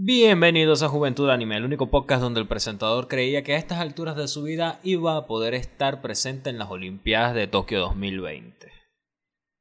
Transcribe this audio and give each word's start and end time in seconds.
Bienvenidos 0.00 0.84
a 0.84 0.88
Juventud 0.88 1.28
Anime, 1.28 1.56
el 1.56 1.64
único 1.64 1.90
podcast 1.90 2.22
donde 2.22 2.38
el 2.38 2.46
presentador 2.46 3.08
creía 3.08 3.42
que 3.42 3.54
a 3.54 3.58
estas 3.58 3.80
alturas 3.80 4.14
de 4.14 4.28
su 4.28 4.44
vida 4.44 4.78
iba 4.84 5.16
a 5.16 5.26
poder 5.26 5.54
estar 5.54 6.00
presente 6.02 6.50
en 6.50 6.58
las 6.58 6.70
Olimpiadas 6.70 7.34
de 7.34 7.48
Tokio 7.48 7.80
2020. 7.80 8.70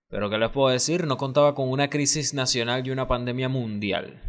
Pero 0.09 0.29
¿qué 0.29 0.37
les 0.37 0.51
puedo 0.51 0.67
decir? 0.69 1.07
No 1.07 1.17
contaba 1.17 1.55
con 1.55 1.71
una 1.71 1.89
crisis 1.89 2.35
nacional 2.35 2.85
y 2.85 2.91
una 2.91 3.07
pandemia 3.07 3.49
mundial. 3.49 4.21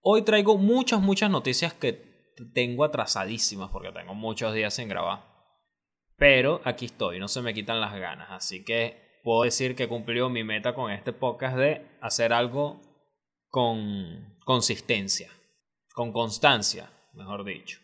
Hoy 0.00 0.22
traigo 0.22 0.56
muchas, 0.56 1.02
muchas 1.02 1.30
noticias 1.30 1.74
que 1.74 2.32
tengo 2.54 2.82
atrasadísimas 2.84 3.68
porque 3.68 3.92
tengo 3.92 4.14
muchos 4.14 4.54
días 4.54 4.72
sin 4.72 4.88
grabar. 4.88 5.26
Pero 6.16 6.62
aquí 6.64 6.86
estoy, 6.86 7.18
no 7.18 7.28
se 7.28 7.42
me 7.42 7.52
quitan 7.52 7.82
las 7.82 7.94
ganas, 7.94 8.28
así 8.30 8.64
que 8.64 9.20
puedo 9.22 9.42
decir 9.42 9.76
que 9.76 9.86
cumplió 9.86 10.30
mi 10.30 10.44
meta 10.44 10.74
con 10.74 10.90
este 10.90 11.12
podcast 11.12 11.58
de 11.58 11.86
hacer 12.00 12.32
algo 12.32 12.80
con 13.48 14.36
consistencia, 14.44 15.30
con 15.94 16.12
constancia, 16.12 16.90
mejor 17.12 17.44
dicho. 17.44 17.78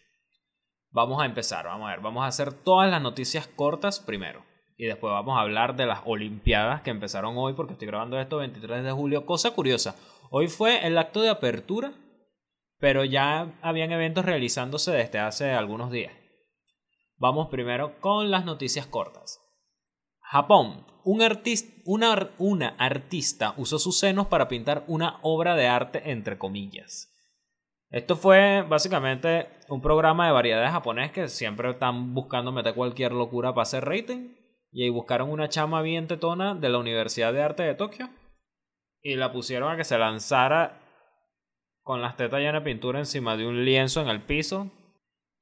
Vamos 0.91 1.23
a 1.23 1.27
empezar, 1.27 1.65
vamos 1.65 1.89
a 1.89 1.93
ver, 1.93 2.01
vamos 2.01 2.25
a 2.25 2.27
hacer 2.27 2.53
todas 2.53 2.91
las 2.91 3.01
noticias 3.01 3.47
cortas 3.47 3.99
primero. 3.99 4.45
Y 4.77 4.87
después 4.87 5.13
vamos 5.13 5.39
a 5.39 5.43
hablar 5.43 5.77
de 5.77 5.87
las 5.87 6.01
Olimpiadas 6.05 6.83
que 6.83 6.91
empezaron 6.91 7.37
hoy, 7.37 7.55
porque 7.55 7.75
estoy 7.75 7.89
grabando 7.89 8.19
esto 8.19 8.39
23 8.39 8.85
de 8.85 8.93
julio. 8.93 9.25
Cosa 9.25 9.53
curiosa, 9.53 9.97
hoy 10.31 10.49
fue 10.49 10.87
el 10.87 10.99
acto 10.99 11.21
de 11.21 11.31
apertura, 11.31 11.93
pero 12.79 13.05
ya 13.05 13.53
habían 13.63 13.93
eventos 13.93 14.25
realizándose 14.25 14.91
desde 14.91 15.19
hace 15.19 15.53
algunos 15.53 15.91
días. 15.91 16.13
Vamos 17.17 17.49
primero 17.49 18.01
con 18.01 18.31
las 18.31 18.45
noticias 18.45 18.87
cortas. 18.87 19.41
Japón. 20.19 20.92
Un 21.05 21.21
una, 21.85 22.31
una 22.39 22.69
artista 22.79 23.55
usó 23.57 23.79
sus 23.79 23.99
senos 23.99 24.29
para 24.29 24.49
pintar 24.49 24.85
una 24.87 25.19
obra 25.23 25.57
de 25.57 25.67
arte 25.67 26.11
entre 26.11 26.39
comillas. 26.39 27.13
Esto 27.91 28.17
fue 28.17 28.63
básicamente 28.63 29.49
un 29.69 29.83
programa 29.83 30.27
de 30.27 30.33
variedades 30.33 30.71
japonés 30.71 31.13
que 31.13 31.29
siempre 31.29 31.71
están 31.71 32.15
buscando 32.15 32.51
meter 32.51 32.75
cualquier 32.75 33.13
locura 33.13 33.53
para 33.53 33.65
hacer 33.65 33.85
rating. 33.85 34.35
Y 34.71 34.85
ahí 34.85 34.89
buscaron 34.89 35.29
una 35.29 35.51
chama 35.51 35.83
bien 35.83 36.07
tetona 36.07 36.55
de 36.55 36.71
la 36.71 36.79
Universidad 36.79 37.35
de 37.35 37.43
Arte 37.43 37.63
de 37.65 37.75
Tokio. 37.75 38.09
Y 39.03 39.17
la 39.17 39.31
pusieron 39.31 39.71
a 39.71 39.77
que 39.77 39.85
se 39.85 39.99
lanzara 39.99 40.81
con 41.83 42.01
las 42.01 42.17
tetas 42.17 42.41
llenas 42.41 42.63
de 42.63 42.71
pintura 42.71 42.99
encima 42.99 43.37
de 43.37 43.47
un 43.47 43.65
lienzo 43.65 44.01
en 44.01 44.09
el 44.09 44.23
piso. 44.23 44.71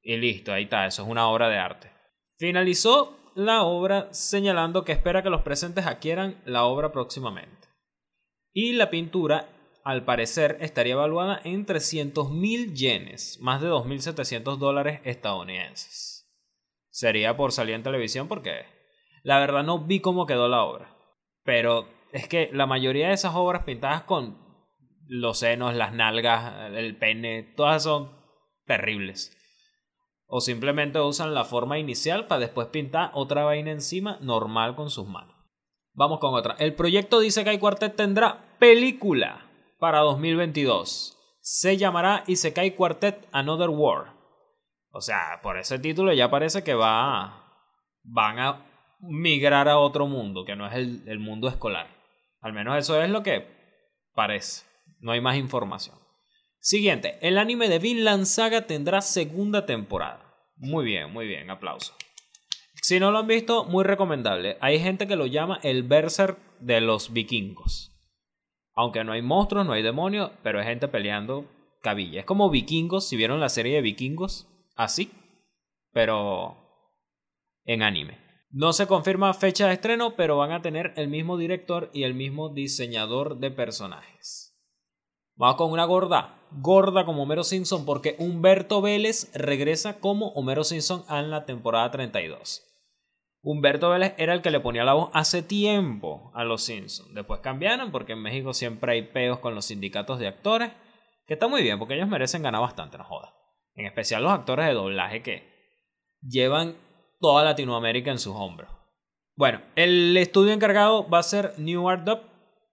Y 0.01 0.17
listo, 0.17 0.51
ahí 0.51 0.63
está, 0.63 0.85
eso 0.87 1.03
es 1.03 1.07
una 1.07 1.29
obra 1.29 1.47
de 1.47 1.57
arte. 1.57 1.91
Finalizó 2.37 3.17
la 3.35 3.63
obra 3.63 4.13
señalando 4.13 4.83
que 4.83 4.91
espera 4.91 5.23
que 5.23 5.29
los 5.29 5.41
presentes 5.41 5.85
adquieran 5.85 6.41
la 6.45 6.65
obra 6.65 6.91
próximamente. 6.91 7.69
Y 8.53 8.73
la 8.73 8.89
pintura, 8.89 9.49
al 9.83 10.03
parecer, 10.03 10.57
estaría 10.59 10.93
evaluada 10.93 11.39
en 11.43 11.65
300.000 11.65 12.73
yenes, 12.73 13.39
más 13.39 13.61
de 13.61 13.69
2.700 13.69 14.57
dólares 14.57 14.99
estadounidenses. 15.03 16.29
Sería 16.89 17.37
por 17.37 17.53
salir 17.53 17.75
en 17.75 17.83
televisión 17.83 18.27
porque 18.27 18.65
la 19.23 19.39
verdad 19.39 19.63
no 19.63 19.79
vi 19.79 20.01
cómo 20.01 20.25
quedó 20.25 20.49
la 20.49 20.63
obra. 20.63 20.97
Pero 21.43 21.87
es 22.11 22.27
que 22.27 22.49
la 22.51 22.65
mayoría 22.65 23.07
de 23.07 23.13
esas 23.13 23.35
obras 23.35 23.63
pintadas 23.63 24.03
con 24.03 24.37
los 25.07 25.39
senos, 25.39 25.75
las 25.75 25.93
nalgas, 25.93 26.71
el 26.73 26.97
pene, 26.97 27.43
todas 27.55 27.83
son 27.83 28.11
terribles. 28.65 29.37
O 30.33 30.39
simplemente 30.39 30.97
usan 30.97 31.33
la 31.33 31.43
forma 31.43 31.77
inicial 31.77 32.25
para 32.25 32.39
después 32.39 32.67
pintar 32.67 33.11
otra 33.13 33.43
vaina 33.43 33.69
encima 33.69 34.17
normal 34.21 34.75
con 34.75 34.89
sus 34.89 35.05
manos. 35.05 35.35
Vamos 35.93 36.19
con 36.19 36.33
otra. 36.33 36.55
El 36.57 36.73
proyecto 36.73 37.19
dice 37.19 37.43
que 37.43 37.49
hay 37.49 37.59
Quartet 37.59 37.97
tendrá 37.97 38.55
película 38.57 39.45
para 39.77 39.99
2022. 39.99 41.17
Se 41.41 41.75
llamará 41.75 42.23
Isekai 42.27 42.77
Quartet 42.77 43.27
Another 43.33 43.67
War. 43.69 44.13
O 44.91 45.01
sea, 45.01 45.41
por 45.43 45.57
ese 45.57 45.79
título 45.79 46.13
ya 46.13 46.31
parece 46.31 46.63
que 46.63 46.75
va 46.75 47.43
van 48.03 48.39
a 48.39 48.65
migrar 49.01 49.67
a 49.67 49.79
otro 49.79 50.07
mundo, 50.07 50.45
que 50.45 50.55
no 50.55 50.65
es 50.65 50.73
el 50.73 51.19
mundo 51.19 51.49
escolar. 51.49 51.87
Al 52.39 52.53
menos 52.53 52.77
eso 52.77 53.01
es 53.01 53.09
lo 53.09 53.21
que 53.21 53.45
parece. 54.15 54.65
No 55.01 55.11
hay 55.11 55.19
más 55.19 55.35
información. 55.35 56.00
Siguiente, 56.63 57.17
el 57.21 57.39
anime 57.39 57.69
de 57.69 57.79
Vinland 57.79 58.25
Saga 58.25 58.67
tendrá 58.67 59.01
segunda 59.01 59.65
temporada. 59.65 60.31
Muy 60.57 60.85
bien, 60.85 61.11
muy 61.11 61.25
bien, 61.25 61.49
aplauso. 61.49 61.95
Si 62.83 62.99
no 62.99 63.09
lo 63.09 63.17
han 63.17 63.25
visto, 63.25 63.65
muy 63.65 63.83
recomendable. 63.83 64.57
Hay 64.61 64.79
gente 64.79 65.07
que 65.07 65.15
lo 65.15 65.25
llama 65.25 65.59
el 65.63 65.81
Berserk 65.81 66.37
de 66.59 66.79
los 66.79 67.13
vikingos. 67.13 67.91
Aunque 68.75 69.03
no 69.03 69.11
hay 69.11 69.23
monstruos, 69.23 69.65
no 69.65 69.73
hay 69.73 69.81
demonios, 69.81 70.29
pero 70.43 70.59
hay 70.59 70.65
gente 70.65 70.87
peleando 70.87 71.49
cabilla. 71.81 72.19
Es 72.19 72.25
como 72.27 72.51
vikingos, 72.51 73.09
si 73.09 73.17
vieron 73.17 73.39
la 73.39 73.49
serie 73.49 73.73
de 73.73 73.81
vikingos, 73.81 74.47
así, 74.75 75.11
pero 75.91 76.57
en 77.65 77.81
anime. 77.81 78.19
No 78.51 78.71
se 78.73 78.85
confirma 78.85 79.33
fecha 79.33 79.65
de 79.65 79.73
estreno, 79.73 80.15
pero 80.15 80.37
van 80.37 80.51
a 80.51 80.61
tener 80.61 80.93
el 80.95 81.07
mismo 81.07 81.39
director 81.39 81.89
y 81.91 82.03
el 82.03 82.13
mismo 82.13 82.49
diseñador 82.49 83.39
de 83.39 83.49
personajes. 83.49 84.50
Vamos 85.41 85.55
con 85.55 85.71
una 85.71 85.85
gorda. 85.85 86.35
Gorda 86.51 87.03
como 87.03 87.23
Homero 87.23 87.43
Simpson 87.43 87.83
porque 87.83 88.15
Humberto 88.19 88.79
Vélez 88.79 89.31
regresa 89.33 89.99
como 89.99 90.27
Homero 90.33 90.63
Simpson 90.63 91.03
en 91.09 91.31
la 91.31 91.45
temporada 91.45 91.89
32. 91.89 92.61
Humberto 93.41 93.89
Vélez 93.89 94.13
era 94.19 94.35
el 94.35 94.43
que 94.43 94.51
le 94.51 94.59
ponía 94.59 94.83
la 94.83 94.93
voz 94.93 95.09
hace 95.13 95.41
tiempo 95.41 96.31
a 96.35 96.43
los 96.43 96.61
Simpsons. 96.61 97.15
Después 97.15 97.39
cambiaron 97.39 97.91
porque 97.91 98.13
en 98.13 98.21
México 98.21 98.53
siempre 98.53 98.91
hay 98.91 99.01
peos 99.01 99.39
con 99.39 99.55
los 99.55 99.65
sindicatos 99.65 100.19
de 100.19 100.27
actores. 100.27 100.73
Que 101.25 101.33
está 101.33 101.47
muy 101.47 101.63
bien 101.63 101.79
porque 101.79 101.95
ellos 101.95 102.07
merecen 102.07 102.43
ganar 102.43 102.61
bastante, 102.61 102.99
no 102.99 103.03
joda. 103.03 103.33
En 103.73 103.87
especial 103.87 104.21
los 104.21 104.33
actores 104.33 104.67
de 104.67 104.73
doblaje 104.73 105.23
que 105.23 105.49
llevan 106.21 106.75
toda 107.19 107.43
Latinoamérica 107.43 108.11
en 108.11 108.19
sus 108.19 108.35
hombros. 108.35 108.69
Bueno, 109.35 109.59
el 109.75 110.15
estudio 110.17 110.53
encargado 110.53 111.09
va 111.09 111.17
a 111.17 111.23
ser 111.23 111.55
New 111.57 111.89
Art 111.89 112.03
Dub, 112.03 112.19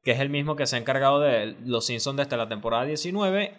que 0.03 0.13
es 0.13 0.21
el 0.21 0.31
mismo 0.31 0.57
que 0.57 0.67
se 0.67 0.77
ha 0.77 0.79
encargado 0.79 1.21
de 1.21 1.57
Los 1.65 1.87
Simpsons 1.87 2.17
desde 2.17 2.37
la 2.37 2.49
temporada 2.49 2.85
19. 2.85 3.55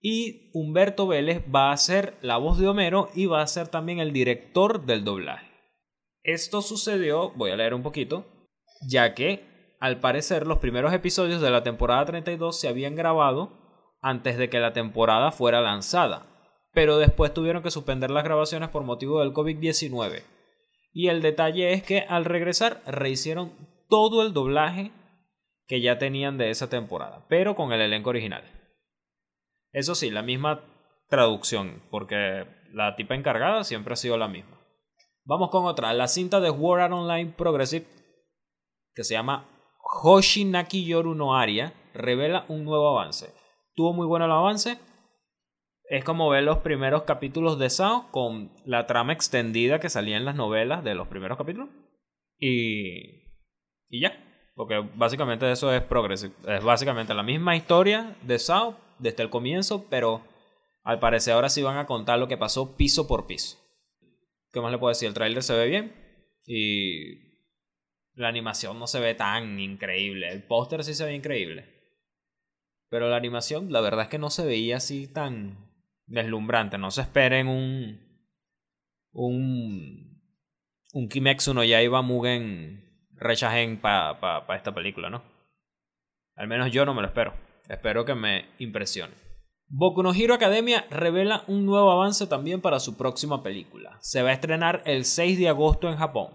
Y 0.00 0.50
Humberto 0.52 1.06
Vélez 1.06 1.44
va 1.54 1.70
a 1.70 1.76
ser 1.76 2.16
la 2.22 2.36
voz 2.36 2.58
de 2.58 2.66
Homero 2.66 3.10
y 3.14 3.26
va 3.26 3.42
a 3.42 3.46
ser 3.46 3.68
también 3.68 4.00
el 4.00 4.12
director 4.12 4.84
del 4.84 5.04
doblaje. 5.04 5.46
Esto 6.24 6.62
sucedió, 6.62 7.30
voy 7.30 7.50
a 7.50 7.56
leer 7.56 7.74
un 7.74 7.82
poquito, 7.82 8.26
ya 8.88 9.14
que 9.14 9.76
al 9.80 9.98
parecer 9.98 10.46
los 10.46 10.58
primeros 10.58 10.92
episodios 10.92 11.40
de 11.40 11.50
la 11.50 11.64
temporada 11.64 12.04
32 12.04 12.58
se 12.58 12.68
habían 12.68 12.94
grabado 12.94 13.50
antes 14.00 14.38
de 14.38 14.48
que 14.48 14.60
la 14.60 14.72
temporada 14.72 15.32
fuera 15.32 15.60
lanzada, 15.60 16.26
pero 16.72 16.98
después 16.98 17.34
tuvieron 17.34 17.62
que 17.62 17.70
suspender 17.70 18.10
las 18.10 18.24
grabaciones 18.24 18.68
por 18.68 18.84
motivo 18.84 19.20
del 19.20 19.32
COVID-19. 19.32 20.22
Y 20.92 21.08
el 21.08 21.22
detalle 21.22 21.72
es 21.72 21.82
que 21.82 22.00
al 22.00 22.24
regresar 22.24 22.82
rehicieron 22.86 23.52
todo 23.88 24.22
el 24.22 24.32
doblaje 24.32 24.92
que 25.66 25.80
ya 25.80 25.98
tenían 25.98 26.38
de 26.38 26.50
esa 26.50 26.68
temporada, 26.68 27.26
pero 27.28 27.54
con 27.54 27.72
el 27.72 27.80
elenco 27.80 28.10
original. 28.10 28.44
Eso 29.72 29.94
sí, 29.94 30.10
la 30.10 30.22
misma 30.22 30.64
traducción, 31.08 31.82
porque 31.90 32.46
la 32.72 32.96
tipa 32.96 33.14
encargada 33.14 33.64
siempre 33.64 33.94
ha 33.94 33.96
sido 33.96 34.16
la 34.16 34.28
misma. 34.28 34.58
Vamos 35.24 35.50
con 35.50 35.66
otra, 35.66 35.92
la 35.92 36.08
cinta 36.08 36.40
de 36.40 36.48
Sword 36.48 36.80
Art 36.80 36.92
Online 36.92 37.32
Progressive, 37.36 37.86
que 38.94 39.04
se 39.04 39.14
llama 39.14 39.48
Hoshinaki 40.02 40.84
Yoru 40.84 41.14
no 41.14 41.36
Aria, 41.36 41.72
revela 41.94 42.44
un 42.48 42.64
nuevo 42.64 42.88
avance. 42.98 43.32
Tuvo 43.74 43.92
muy 43.92 44.06
bueno 44.06 44.24
el 44.24 44.32
avance. 44.32 44.78
Es 45.84 46.04
como 46.04 46.28
ver 46.28 46.44
los 46.44 46.58
primeros 46.58 47.02
capítulos 47.02 47.58
de 47.58 47.70
Sao 47.70 48.10
con 48.10 48.52
la 48.64 48.86
trama 48.86 49.12
extendida 49.12 49.78
que 49.78 49.90
salía 49.90 50.16
en 50.16 50.24
las 50.24 50.34
novelas 50.34 50.82
de 50.84 50.94
los 50.94 51.08
primeros 51.08 51.38
capítulos. 51.38 51.68
Y. 52.38 53.22
Y 53.88 54.00
ya. 54.00 54.12
Porque 54.54 54.78
básicamente 54.94 55.50
eso 55.50 55.72
es 55.72 55.82
Progressive. 55.82 56.34
Es 56.46 56.62
básicamente 56.62 57.14
la 57.14 57.22
misma 57.22 57.56
historia 57.56 58.16
de 58.22 58.38
Sao 58.38 58.76
desde 58.98 59.22
el 59.22 59.30
comienzo, 59.30 59.86
pero 59.88 60.22
al 60.84 60.98
parecer 60.98 61.34
ahora 61.34 61.48
sí 61.48 61.62
van 61.62 61.78
a 61.78 61.86
contar 61.86 62.18
lo 62.18 62.28
que 62.28 62.36
pasó 62.36 62.76
piso 62.76 63.06
por 63.06 63.26
piso. 63.26 63.58
¿Qué 64.52 64.60
más 64.60 64.70
le 64.70 64.78
puedo 64.78 64.90
decir? 64.90 65.08
El 65.08 65.14
trailer 65.14 65.42
se 65.42 65.56
ve 65.56 65.66
bien 65.66 65.94
y 66.46 67.32
la 68.14 68.28
animación 68.28 68.78
no 68.78 68.86
se 68.86 69.00
ve 69.00 69.14
tan 69.14 69.58
increíble. 69.58 70.28
El 70.28 70.42
póster 70.44 70.84
sí 70.84 70.94
se 70.94 71.06
ve 71.06 71.14
increíble. 71.14 71.72
Pero 72.90 73.08
la 73.08 73.16
animación, 73.16 73.72
la 73.72 73.80
verdad 73.80 74.02
es 74.02 74.08
que 74.08 74.18
no 74.18 74.28
se 74.28 74.44
veía 74.44 74.76
así 74.76 75.06
tan 75.06 75.72
deslumbrante. 76.06 76.76
No 76.76 76.90
se 76.90 77.00
esperen 77.00 77.48
un. 77.48 78.00
Un. 79.12 80.20
Un 80.92 81.08
Kimetsu 81.08 81.54
no 81.54 81.64
Yaiba 81.64 82.02
Mugen 82.02 82.81
rechajen 83.22 83.80
para 83.80 84.20
pa, 84.20 84.56
esta 84.56 84.72
película, 84.74 85.10
¿no? 85.10 85.22
Al 86.36 86.48
menos 86.48 86.70
yo 86.70 86.84
no 86.84 86.94
me 86.94 87.02
lo 87.02 87.08
espero. 87.08 87.34
Espero 87.68 88.04
que 88.04 88.14
me 88.14 88.46
impresione. 88.58 89.14
Boku 89.68 90.02
no 90.02 90.12
Academia 90.34 90.84
revela 90.90 91.44
un 91.46 91.64
nuevo 91.64 91.90
avance 91.90 92.26
también 92.26 92.60
para 92.60 92.80
su 92.80 92.96
próxima 92.96 93.42
película. 93.42 93.96
Se 94.00 94.22
va 94.22 94.30
a 94.30 94.34
estrenar 94.34 94.82
el 94.84 95.04
6 95.04 95.38
de 95.38 95.48
agosto 95.48 95.88
en 95.88 95.96
Japón. 95.96 96.28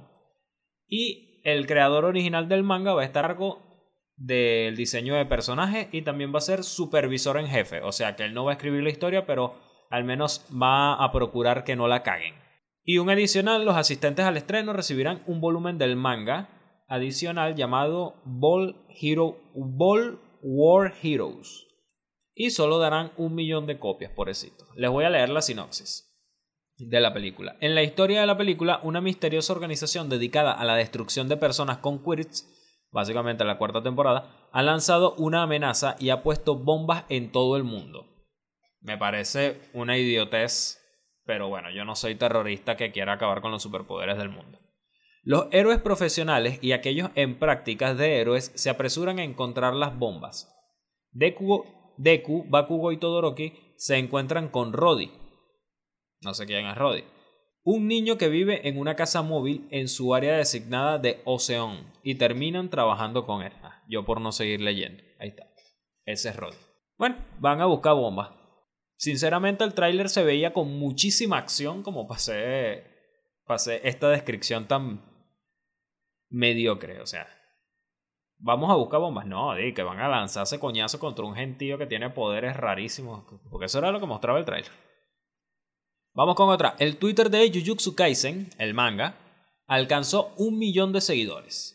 Y 0.88 1.42
el 1.44 1.68
creador 1.68 2.06
original 2.06 2.48
del 2.50 2.63
manga 2.63 2.94
va 2.94 3.04
a 3.04 3.06
estar 3.06 3.25
algo 3.25 3.68
del 4.16 4.75
diseño 4.75 5.13
de 5.16 5.25
personajes 5.25 5.88
y 5.92 6.01
también 6.01 6.33
va 6.33 6.40
a 6.40 6.42
ser 6.42 6.63
supervisor 6.63 7.38
en 7.38 7.48
jefe. 7.48 7.81
O 7.81 7.92
sea 7.92 8.16
que 8.16 8.24
él 8.24 8.33
no 8.33 8.45
va 8.45 8.51
a 8.51 8.56
escribir 8.56 8.81
la 8.81 8.90
historia, 8.90 9.25
pero 9.25 9.56
al 9.90 10.04
menos 10.04 10.45
va 10.51 10.95
a 10.95 11.12
procurar 11.12 11.63
que 11.63 11.75
no 11.75 11.88
la 11.88 12.04
caguen. 12.04 12.33
Y 12.83 12.98
un 12.98 13.10
adicional, 13.10 13.66
los 13.66 13.75
asistentes 13.75 14.25
al 14.25 14.38
estreno 14.38 14.74
recibirán 14.74 15.22
un 15.28 15.42
volumen 15.42 15.78
del 15.78 15.95
manga 15.95 16.50
adicional 16.88 17.56
llamado 17.56 18.16
Ball, 18.25 18.75
Hero, 18.89 19.38
Ball 19.54 20.19
War 20.42 20.94
Heroes. 21.01 21.66
Y 22.34 22.51
solo 22.51 22.78
darán 22.78 23.12
un 23.18 23.36
millón 23.36 23.66
de 23.66 23.80
copias, 23.80 24.12
por 24.12 24.25
pobrecito. 24.25 24.66
Les 24.75 24.89
voy 24.89 25.06
a 25.06 25.10
leer 25.10 25.30
la 25.30 25.42
sinopsis 25.42 26.07
de 26.78 27.01
la 27.01 27.13
película. 27.13 27.57
En 27.60 27.74
la 27.74 27.81
historia 27.81 28.22
de 28.22 28.28
la 28.28 28.38
película, 28.38 28.80
una 28.84 29.01
misteriosa 29.01 29.54
organización 29.54 30.10
dedicada 30.10 30.51
a 30.51 30.63
la 30.63 30.75
destrucción 30.75 31.28
de 31.28 31.38
personas 31.38 31.80
con 31.80 32.04
quirks, 32.04 32.48
básicamente 32.92 33.44
la 33.44 33.57
cuarta 33.57 33.81
temporada, 33.81 34.48
ha 34.51 34.62
lanzado 34.62 35.16
una 35.16 35.42
amenaza 35.42 35.95
y 36.00 36.10
ha 36.10 36.22
puesto 36.22 36.56
bombas 36.56 37.06
en 37.10 37.31
todo 37.31 37.57
el 37.57 37.63
mundo. 37.63 38.06
Me 38.80 38.98
parece 38.98 39.60
una 39.74 39.98
idiotez, 39.98 40.80
pero 41.25 41.50
bueno, 41.50 41.72
yo 41.72 41.83
no 41.83 41.95
soy 41.95 42.13
terrorista 42.13 42.78
que 42.78 42.92
quiera 42.92 43.13
acabar 43.13 43.42
con 43.42 43.51
los 43.51 43.63
superpoderes 43.63 44.18
del 44.18 44.30
mundo. 44.30 44.60
Los 45.29 45.47
héroes 45.51 45.81
profesionales 45.81 46.57
y 46.62 46.71
aquellos 46.71 47.09
en 47.15 47.38
prácticas 47.38 47.97
de 47.97 48.21
héroes 48.21 48.53
se 48.56 48.69
apresuran 48.69 49.19
a 49.19 49.25
encontrar 49.25 49.74
las 49.74 50.00
bombas. 50.00 50.57
Deku, 51.12 51.65
Deku 51.97 52.45
Bakugo 52.47 52.94
y 52.94 52.97
Todoroki 52.97 53.51
se 53.75 53.97
encuentran 53.97 54.47
con 54.47 54.71
Roddy. 54.71 55.12
No 56.21 56.33
sé 56.33 56.45
quién 56.45 56.65
es 56.65 56.77
Roddy. 56.77 57.03
Un 57.65 57.89
niño 57.89 58.18
que 58.18 58.29
vive 58.29 58.69
en 58.69 58.79
una 58.79 58.95
casa 58.95 59.21
móvil 59.21 59.68
en 59.69 59.89
su 59.89 60.15
área 60.15 60.38
designada 60.38 60.97
de 60.97 61.21
Ocean 61.25 61.94
y 62.03 62.15
terminan 62.15 62.69
trabajando 62.69 63.25
con 63.25 63.41
él. 63.41 63.51
Ah, 63.63 63.83
yo 63.89 64.06
por 64.06 64.21
no 64.21 64.31
seguir 64.31 64.62
leyendo. 64.62 65.03
Ahí 65.19 65.27
está. 65.27 65.45
Ese 66.06 66.30
es 66.30 66.38
Roddy. 66.38 66.56
Bueno, 66.97 67.18
van 67.41 67.59
a 67.59 67.65
buscar 67.65 67.95
bombas. 67.95 68.30
Sinceramente 68.95 69.65
el 69.65 69.73
tráiler 69.73 70.07
se 70.07 70.23
veía 70.23 70.53
con 70.53 70.80
muchísima 70.80 71.38
acción 71.38 71.83
como 71.83 72.07
pasé, 72.07 72.85
pasé 73.45 73.81
esta 73.83 74.07
descripción 74.07 74.69
tan 74.69 75.17
mediocre, 76.29 77.01
o 77.01 77.06
sea. 77.06 77.27
Vamos 78.39 78.69
a 78.69 78.75
buscar 78.75 79.00
bombas. 79.00 79.25
No, 79.25 79.56
di 79.56 79.74
que 79.74 79.83
van 79.83 80.00
a 80.00 80.07
lanzarse 80.07 80.59
coñazo 80.59 81.00
contra 81.00 81.25
un 81.25 81.35
gentío 81.35 81.77
que 81.77 81.88
tiene 81.88 82.09
poderes 82.09 82.56
rarísimos. 82.56 83.24
Porque 83.50 83.65
eso 83.65 83.79
era 83.79 83.91
lo 83.91 84.00
que 84.00 84.06
mostraba 84.06 84.38
el 84.38 84.45
trailer. 84.45 84.71
Vamos 86.13 86.35
con 86.35 86.50
otra. 86.50 86.75
El 86.79 86.97
Twitter 86.97 87.29
de 87.29 87.51
Jujutsu 87.51 87.95
Kaisen, 87.95 88.50
el 88.59 88.74
manga, 88.74 89.15
alcanzó 89.68 90.33
un 90.38 90.57
millón 90.57 90.94
de 90.94 91.01
seguidores. 91.01 91.74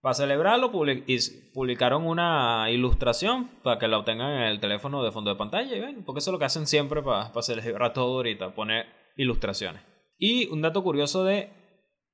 Para 0.00 0.14
celebrarlo, 0.14 0.70
publicaron 0.70 2.06
una 2.06 2.70
ilustración 2.70 3.48
para 3.62 3.78
que 3.78 3.88
la 3.88 3.98
obtengan 3.98 4.32
en 4.32 4.42
el 4.42 4.60
teléfono 4.60 5.02
de 5.02 5.12
fondo 5.12 5.30
de 5.30 5.36
pantalla. 5.36 5.90
Y 5.90 6.02
porque 6.02 6.18
eso 6.18 6.30
es 6.30 6.32
lo 6.32 6.38
que 6.38 6.44
hacen 6.44 6.66
siempre 6.66 7.00
para, 7.00 7.32
para 7.32 7.42
celebrar 7.42 7.92
todo 7.92 8.16
ahorita, 8.16 8.54
poner 8.54 8.86
ilustraciones. 9.16 9.82
Y 10.18 10.48
un 10.48 10.62
dato 10.62 10.82
curioso 10.82 11.24
de 11.24 11.48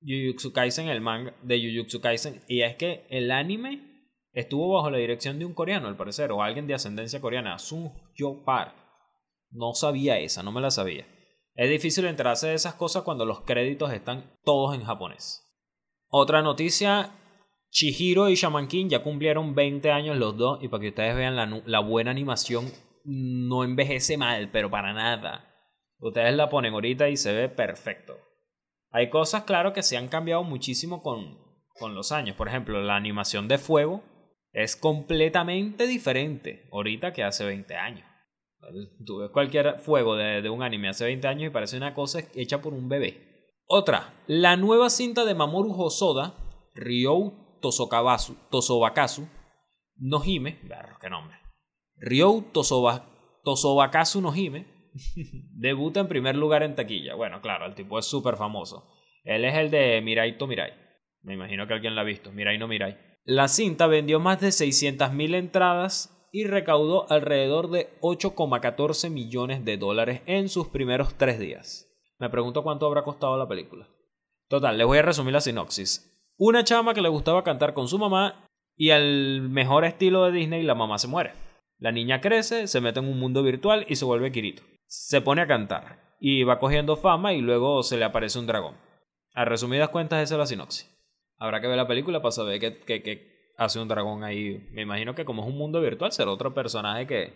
Jujutsu 0.03 0.53
Kaisen, 0.53 0.89
el 0.89 1.01
manga 1.01 1.35
de 1.43 1.61
Jujutsu 1.61 2.01
Kaisen, 2.01 2.43
y 2.49 2.63
es 2.63 2.77
que 2.77 3.07
el 3.11 3.31
anime 3.31 3.91
estuvo 4.33 4.75
bajo 4.75 4.91
la 4.91 4.99
dirección 4.99 5.39
de 5.39 5.45
un 5.45 5.55
coreano, 5.55 5.89
al 5.89 5.97
parecer, 5.97 6.33
o 6.33 6.43
alguien 6.43 6.67
de 6.67 6.75
ascendencia 6.75 7.21
coreana, 7.21 7.59
Sun 7.59 7.93
Yo 8.15 8.43
Park. 8.45 8.75
No 9.51 9.75
sabía 9.75 10.19
esa, 10.19 10.43
no 10.43 10.53
me 10.53 10.61
la 10.61 10.71
sabía. 10.71 11.07
Es 11.55 11.69
difícil 11.69 12.07
enterarse 12.07 12.49
de 12.49 12.55
esas 12.55 12.75
cosas 12.75 13.03
cuando 13.03 13.27
los 13.27 13.41
créditos 13.41 13.93
están 13.93 14.39
todos 14.45 14.75
en 14.75 14.85
japonés. 14.85 15.47
Otra 16.09 16.43
noticia, 16.43 17.13
Chihiro 17.71 18.29
y 18.29 18.35
Shaman 18.37 18.69
King 18.69 18.89
ya 18.89 19.03
cumplieron 19.03 19.55
20 19.55 19.91
años 19.91 20.17
los 20.17 20.37
dos 20.37 20.63
y 20.63 20.69
para 20.69 20.81
que 20.81 20.89
ustedes 20.89 21.17
vean 21.17 21.37
la, 21.37 21.63
la 21.67 21.81
buena 21.81 22.11
animación 22.11 22.71
no 23.05 23.65
envejece 23.65 24.17
mal, 24.17 24.51
pero 24.51 24.71
para 24.71 24.93
nada. 24.93 25.47
Ustedes 25.99 26.35
la 26.35 26.49
ponen 26.49 26.73
ahorita 26.73 27.09
y 27.09 27.17
se 27.17 27.33
ve 27.33 27.49
perfecto. 27.49 28.17
Hay 28.91 29.09
cosas, 29.11 29.45
claro, 29.45 29.73
que 29.73 29.83
se 29.83 29.97
han 29.97 30.09
cambiado 30.09 30.43
muchísimo 30.43 31.03
con, 31.03 31.39
con 31.75 31.95
los 31.95 32.13
años. 32.13 32.37
Por 32.37 32.49
ejemplo, 32.49 32.83
la 32.83 32.97
animación 32.97 33.49
de 33.49 33.59
fuego 33.59 34.03
es 34.53 34.77
completamente 34.77 35.87
diferente 35.87 36.69
ahorita 36.73 37.13
que 37.13 37.23
hace 37.23 37.45
20 37.45 37.75
años. 37.77 38.07
Tú 39.07 39.19
ves 39.19 39.31
cualquier 39.31 39.79
fuego 39.81 40.17
de, 40.17 40.43
de, 40.43 40.51
un 40.51 40.63
anime 40.63 40.89
hace 40.89 41.05
20 41.05 41.27
años 41.27 41.47
y 41.47 41.51
parece 41.51 41.77
una 41.77 41.95
cosa 41.95 42.21
hecha 42.35 42.61
por 42.61 42.75
un 42.75 42.89
bebé. 42.89 43.55
Otra, 43.67 44.13
la 44.27 44.57
nueva 44.57 44.91
cinta 44.91 45.25
de 45.25 45.35
Mamoru 45.35 45.73
Hosoda, 45.81 46.35
Ryou 46.75 47.59
Tosokabasu, 47.61 48.37
Tosobakasu, 48.51 49.29
no 49.97 50.23
Hime, 50.25 50.59
qué 51.01 51.09
nombre. 51.09 51.37
Ryou 51.97 52.43
Tosobakasu 52.53 54.21
no 54.21 54.35
Hime, 54.35 54.67
Debuta 55.53 56.01
en 56.01 56.09
primer 56.09 56.37
lugar 56.37 56.63
en 56.63 56.75
taquilla. 56.75 57.15
Bueno, 57.15 57.41
claro, 57.41 57.67
el 57.67 57.75
tipo 57.75 57.99
es 57.99 58.07
súper 58.07 58.37
famoso. 58.37 58.89
Él 59.25 59.45
es 59.45 59.55
el 59.57 59.71
de 59.71 60.01
Mirai 60.01 60.39
to 60.39 60.47
Mirai. 60.47 60.73
Me 61.23 61.35
imagino 61.35 61.67
que 61.67 61.75
alguien 61.75 61.95
la 61.95 62.01
ha 62.03 62.05
visto. 62.05 62.33
Mirai 62.33 62.59
no 62.59 62.69
Mirai. 62.69 62.97
La 63.25 63.49
cinta 63.49 63.87
vendió 63.87 64.19
más 64.19 64.41
de 64.41 64.49
600.000 64.49 65.35
entradas 65.35 66.29
y 66.33 66.47
recaudó 66.47 67.11
alrededor 67.11 67.71
de 67.71 67.91
8,14 68.01 69.11
millones 69.11 69.65
de 69.65 69.77
dólares 69.77 70.23
en 70.27 70.49
sus 70.49 70.69
primeros 70.69 71.15
tres 71.17 71.39
días. 71.39 71.87
Me 72.19 72.31
pregunto 72.31 72.63
cuánto 72.63 72.87
habrá 72.87 73.03
costado 73.03 73.37
la 73.37 73.49
película. 73.49 73.89
Total, 74.49 74.77
les 74.77 74.87
voy 74.87 74.99
a 74.99 75.03
resumir 75.03 75.33
la 75.33 75.41
sinopsis. 75.41 76.07
Una 76.37 76.65
chama 76.65 76.95
que 76.95 77.03
le 77.03 77.09
gustaba 77.09 77.45
cantar 77.45 77.75
con 77.75 77.89
su 77.89 77.99
mamá 77.99 78.47
y 78.77 78.91
al 78.91 79.43
mejor 79.43 79.85
estilo 79.85 80.25
de 80.25 80.33
Disney 80.33 80.63
la 80.63 80.75
mamá 80.75 80.99
se 80.99 81.09
muere. 81.09 81.33
La 81.79 81.93
niña 81.93 82.21
crece, 82.21 82.67
se 82.67 82.81
mete 82.81 83.01
en 83.01 83.09
un 83.09 83.19
mundo 83.19 83.43
virtual 83.43 83.85
y 83.89 83.97
se 83.97 84.05
vuelve 84.05 84.33
Kirito 84.33 84.63
se 84.91 85.21
pone 85.21 85.41
a 85.41 85.47
cantar 85.47 86.17
y 86.19 86.43
va 86.43 86.59
cogiendo 86.59 86.97
fama 86.97 87.33
y 87.33 87.41
luego 87.41 87.85
se 87.85 87.97
le 87.97 88.05
aparece 88.05 88.41
un 88.41 88.49
dragón. 88.49 88.75
A 89.35 89.45
resumidas 89.45 89.91
cuentas, 89.91 90.21
esa 90.21 90.35
es 90.35 90.39
la 90.39 90.47
sinopsis. 90.47 90.91
Habrá 91.39 91.61
que 91.61 91.69
ver 91.69 91.77
la 91.77 91.87
película 91.87 92.21
para 92.21 92.33
saber 92.33 92.59
qué, 92.59 93.53
hace 93.57 93.79
un 93.79 93.87
dragón 93.87 94.25
ahí. 94.25 94.69
Me 94.73 94.83
imagino 94.83 95.15
que 95.15 95.25
como 95.25 95.43
es 95.43 95.49
un 95.49 95.57
mundo 95.57 95.81
virtual, 95.81 96.11
será 96.11 96.33
otro 96.33 96.53
personaje 96.55 97.07
que 97.07 97.33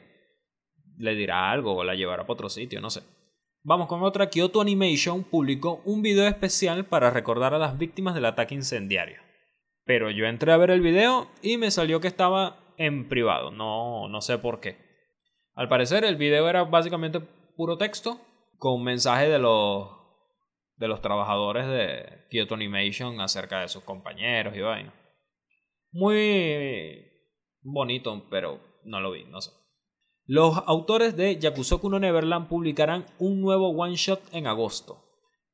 le 0.98 1.14
dirá 1.14 1.52
algo 1.52 1.76
o 1.76 1.84
la 1.84 1.94
llevará 1.94 2.24
para 2.24 2.32
otro 2.32 2.48
sitio, 2.48 2.80
no 2.80 2.90
sé. 2.90 3.02
Vamos 3.62 3.86
con 3.86 4.02
otra. 4.02 4.28
Kyoto 4.28 4.60
Animation 4.60 5.22
publicó 5.22 5.80
un 5.84 6.02
video 6.02 6.26
especial 6.26 6.86
para 6.86 7.10
recordar 7.10 7.54
a 7.54 7.58
las 7.58 7.78
víctimas 7.78 8.16
del 8.16 8.24
ataque 8.24 8.56
incendiario. 8.56 9.22
Pero 9.84 10.10
yo 10.10 10.26
entré 10.26 10.50
a 10.50 10.56
ver 10.56 10.72
el 10.72 10.80
video 10.80 11.28
y 11.40 11.56
me 11.56 11.70
salió 11.70 12.00
que 12.00 12.08
estaba 12.08 12.56
en 12.78 13.08
privado. 13.08 13.52
No, 13.52 14.08
no 14.08 14.20
sé 14.20 14.38
por 14.38 14.58
qué. 14.58 14.76
Al 15.54 15.68
parecer 15.68 16.04
el 16.04 16.16
video 16.16 16.48
era 16.48 16.64
básicamente 16.64 17.20
puro 17.56 17.78
texto 17.78 18.20
con 18.58 18.82
mensaje 18.82 19.28
de 19.28 19.38
los, 19.38 19.88
de 20.76 20.88
los 20.88 21.00
trabajadores 21.00 21.66
de 21.66 22.26
Kyoto 22.30 22.54
Animation 22.54 23.20
acerca 23.20 23.60
de 23.60 23.68
sus 23.68 23.82
compañeros 23.82 24.56
y 24.56 24.60
vaina. 24.60 24.94
Muy 25.92 27.04
bonito, 27.62 28.26
pero 28.30 28.60
no 28.84 29.00
lo 29.00 29.12
vi, 29.12 29.24
no 29.24 29.40
sé. 29.40 29.50
Los 30.26 30.56
autores 30.66 31.16
de 31.16 31.38
Yakusoku 31.38 31.90
no 31.90 31.98
Neverland 31.98 32.48
publicarán 32.48 33.06
un 33.18 33.40
nuevo 33.40 33.68
one 33.70 33.96
shot 33.96 34.22
en 34.32 34.46
agosto. 34.46 35.04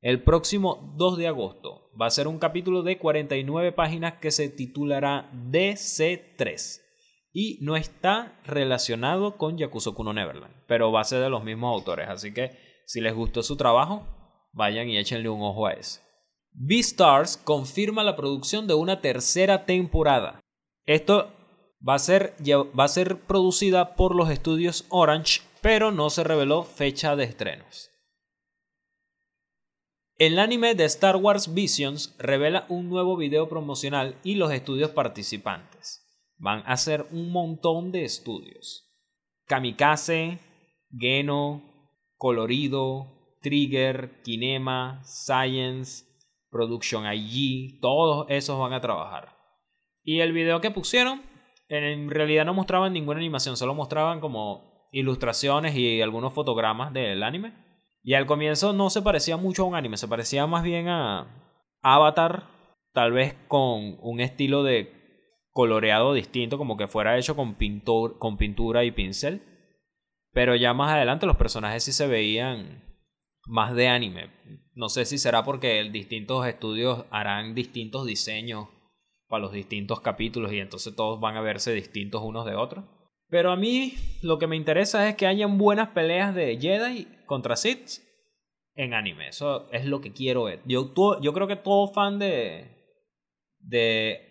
El 0.01 0.23
próximo 0.23 0.95
2 0.97 1.19
de 1.19 1.27
agosto 1.27 1.91
va 2.01 2.07
a 2.07 2.11
ser 2.11 2.27
un 2.29 2.39
capítulo 2.39 2.83
de 2.83 2.97
49 2.99 3.73
páginas 3.73 4.15
que 4.15 4.31
se 4.31 4.49
titulará 4.49 5.31
DC3 5.33 6.90
y 7.33 7.59
no 7.61 7.77
está 7.77 8.41
relacionado 8.45 9.37
con 9.37 9.57
Yakusoku 9.57 10.03
no 10.03 10.13
Neverland, 10.13 10.55
pero 10.67 10.91
va 10.91 11.01
a 11.01 11.05
ser 11.05 11.23
de 11.23 11.31
los 11.31 11.45
mismos 11.45 11.75
autores, 11.75 12.09
así 12.09 12.35
que 12.35 12.59
si 12.87 13.01
les 13.01 13.15
gustó 13.15 13.43
su 13.43 13.57
trabajo, 13.57 14.07
vayan 14.53 14.89
y 14.89 14.99
échenle 14.99 15.29
un 15.29 15.43
ojo 15.43 15.67
a 15.67 15.73
ese. 15.73 16.01
Beastars 16.53 17.37
confirma 17.37 18.03
la 18.03 18.17
producción 18.17 18.67
de 18.67 18.75
una 18.75 19.01
tercera 19.01 19.65
temporada. 19.65 20.41
Esto 20.85 21.31
va 21.87 21.95
a 21.95 21.99
ser, 22.01 22.35
va 22.79 22.85
a 22.85 22.89
ser 22.89 23.21
producida 23.21 23.95
por 23.95 24.17
los 24.17 24.29
estudios 24.31 24.87
Orange, 24.89 25.43
pero 25.61 25.93
no 25.93 26.11
se 26.11 26.25
reveló 26.25 26.65
fecha 26.65 27.15
de 27.15 27.25
estrenos. 27.25 27.91
El 30.17 30.39
anime 30.39 30.75
de 30.75 30.85
Star 30.85 31.17
Wars 31.17 31.55
Visions 31.55 32.15
revela 32.19 32.67
un 32.69 32.91
nuevo 32.91 33.17
video 33.17 33.49
promocional 33.49 34.19
y 34.25 34.35
los 34.35 34.53
estudios 34.53 34.91
participantes 34.91 36.00
van 36.41 36.61
a 36.61 36.73
hacer 36.73 37.07
un 37.13 37.31
montón 37.31 37.93
de 37.93 38.05
estudios. 38.05 38.91
Kamikaze, 39.47 40.39
Geno, 40.91 41.63
Colorido, 42.17 43.37
Trigger, 43.43 44.21
Kinema, 44.23 45.03
Science, 45.05 46.05
Production 46.51 47.05
IG, 47.13 47.81
todos 47.81 48.27
esos 48.29 48.59
van 48.59 48.73
a 48.73 48.81
trabajar. 48.81 49.37
Y 50.03 50.21
el 50.21 50.33
video 50.33 50.61
que 50.61 50.71
pusieron, 50.71 51.23
en 51.69 52.11
realidad 52.11 52.45
no 52.45 52.55
mostraban 52.55 52.93
ninguna 52.93 53.21
animación, 53.21 53.57
solo 53.57 53.75
mostraban 53.75 54.21
como 54.21 54.89
ilustraciones 54.93 55.77
y 55.77 56.01
algunos 56.01 56.33
fotogramas 56.33 56.93
del 56.93 57.23
anime. 57.23 57.55
Y 58.03 58.15
al 58.15 58.27
comienzo 58.27 58.73
no 58.73 58.89
se 58.89 59.03
parecía 59.03 59.37
mucho 59.37 59.63
a 59.63 59.67
un 59.67 59.75
anime, 59.75 59.99
se 59.99 60.09
parecía 60.09 60.47
más 60.47 60.63
bien 60.65 60.89
a 60.89 61.27
Avatar, 61.83 62.45
tal 62.93 63.13
vez 63.13 63.37
con 63.47 63.99
un 64.01 64.21
estilo 64.21 64.63
de 64.63 65.00
coloreado 65.61 66.14
distinto, 66.14 66.57
como 66.57 66.79
que 66.79 66.88
fuera 66.88 67.19
hecho 67.19 67.37
con, 67.37 67.55
pintor, 67.55 68.19
con 68.19 68.38
pintura 68.38 68.83
y 68.83 68.93
pincel. 68.93 69.43
Pero 70.33 70.57
ya 70.57 70.73
más 70.73 70.93
adelante 70.93 71.26
los 71.26 71.37
personajes 71.37 71.85
sí 71.85 71.93
se 71.93 72.07
veían 72.07 72.83
más 73.45 73.75
de 73.75 73.88
anime. 73.88 74.31
No 74.73 74.88
sé 74.88 75.05
si 75.05 75.19
será 75.19 75.45
porque 75.45 75.87
distintos 75.93 76.47
estudios 76.47 77.05
harán 77.11 77.55
distintos 77.55 78.07
diseños 78.07 78.69
para 79.29 79.43
los 79.43 79.52
distintos 79.52 80.00
capítulos 80.00 80.50
y 80.50 80.61
entonces 80.61 80.97
todos 80.97 81.21
van 81.21 81.37
a 81.37 81.43
verse 81.43 81.75
distintos 81.75 82.23
unos 82.23 82.47
de 82.47 82.55
otros. 82.55 82.87
Pero 83.29 83.52
a 83.52 83.57
mí 83.57 83.97
lo 84.23 84.38
que 84.38 84.47
me 84.47 84.57
interesa 84.57 85.07
es 85.11 85.14
que 85.14 85.26
hayan 85.26 85.59
buenas 85.59 85.90
peleas 85.90 86.35
de 86.35 86.57
Jedi 86.59 87.07
contra 87.26 87.55
Sith 87.55 88.00
en 88.76 88.95
anime. 88.95 89.29
Eso 89.29 89.71
es 89.73 89.85
lo 89.85 90.00
que 90.00 90.14
quiero 90.14 90.45
ver. 90.45 90.62
Yo, 90.64 90.95
yo 91.21 91.33
creo 91.35 91.47
que 91.47 91.57
todo 91.57 91.93
fan 91.93 92.19
de, 92.19 92.97
de 93.59 94.30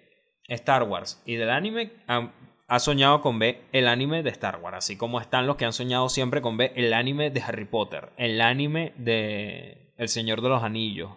Star 0.49 0.83
Wars 0.83 1.21
y 1.25 1.35
del 1.35 1.49
anime 1.49 1.91
ha, 2.07 2.79
soñado 2.79 3.21
con 3.21 3.39
ver 3.39 3.61
el 3.71 3.87
anime 3.87 4.23
de 4.23 4.29
Star 4.29 4.59
Wars. 4.61 4.77
Así 4.77 4.97
como 4.97 5.19
están 5.21 5.47
los 5.47 5.55
que 5.55 5.65
han 5.65 5.73
soñado 5.73 6.09
siempre 6.09 6.41
con 6.41 6.57
ver 6.57 6.73
el 6.75 6.93
anime 6.93 7.31
de 7.31 7.41
Harry 7.41 7.65
Potter, 7.65 8.09
el 8.17 8.41
anime 8.41 8.93
de 8.97 9.93
El 9.97 10.09
Señor 10.09 10.41
de 10.41 10.49
los 10.49 10.63
Anillos, 10.63 11.11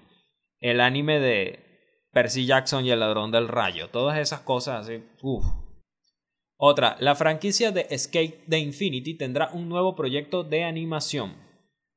el 0.60 0.80
anime 0.80 1.18
de 1.18 1.72
Percy 2.12 2.46
Jackson 2.46 2.84
y 2.84 2.90
el 2.90 3.00
ladrón 3.00 3.30
del 3.30 3.48
rayo. 3.48 3.88
Todas 3.88 4.18
esas 4.18 4.40
cosas 4.40 4.86
así. 4.86 5.02
Otra, 6.56 6.96
la 7.00 7.14
franquicia 7.14 7.72
de 7.72 7.86
Escape 7.90 8.44
de 8.46 8.58
Infinity 8.58 9.14
tendrá 9.14 9.50
un 9.52 9.68
nuevo 9.68 9.96
proyecto 9.96 10.44
de 10.44 10.64
animación. 10.64 11.34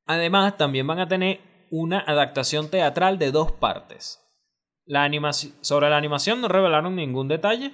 Además, 0.07 0.57
también 0.57 0.87
van 0.87 0.99
a 0.99 1.07
tener 1.07 1.39
una 1.69 1.99
adaptación 1.99 2.69
teatral 2.69 3.19
de 3.19 3.31
dos 3.31 3.51
partes. 3.51 4.24
Sobre 5.61 5.89
la 5.89 5.97
animación 5.97 6.41
no 6.41 6.47
revelaron 6.47 6.95
ningún 6.95 7.27
detalle. 7.27 7.73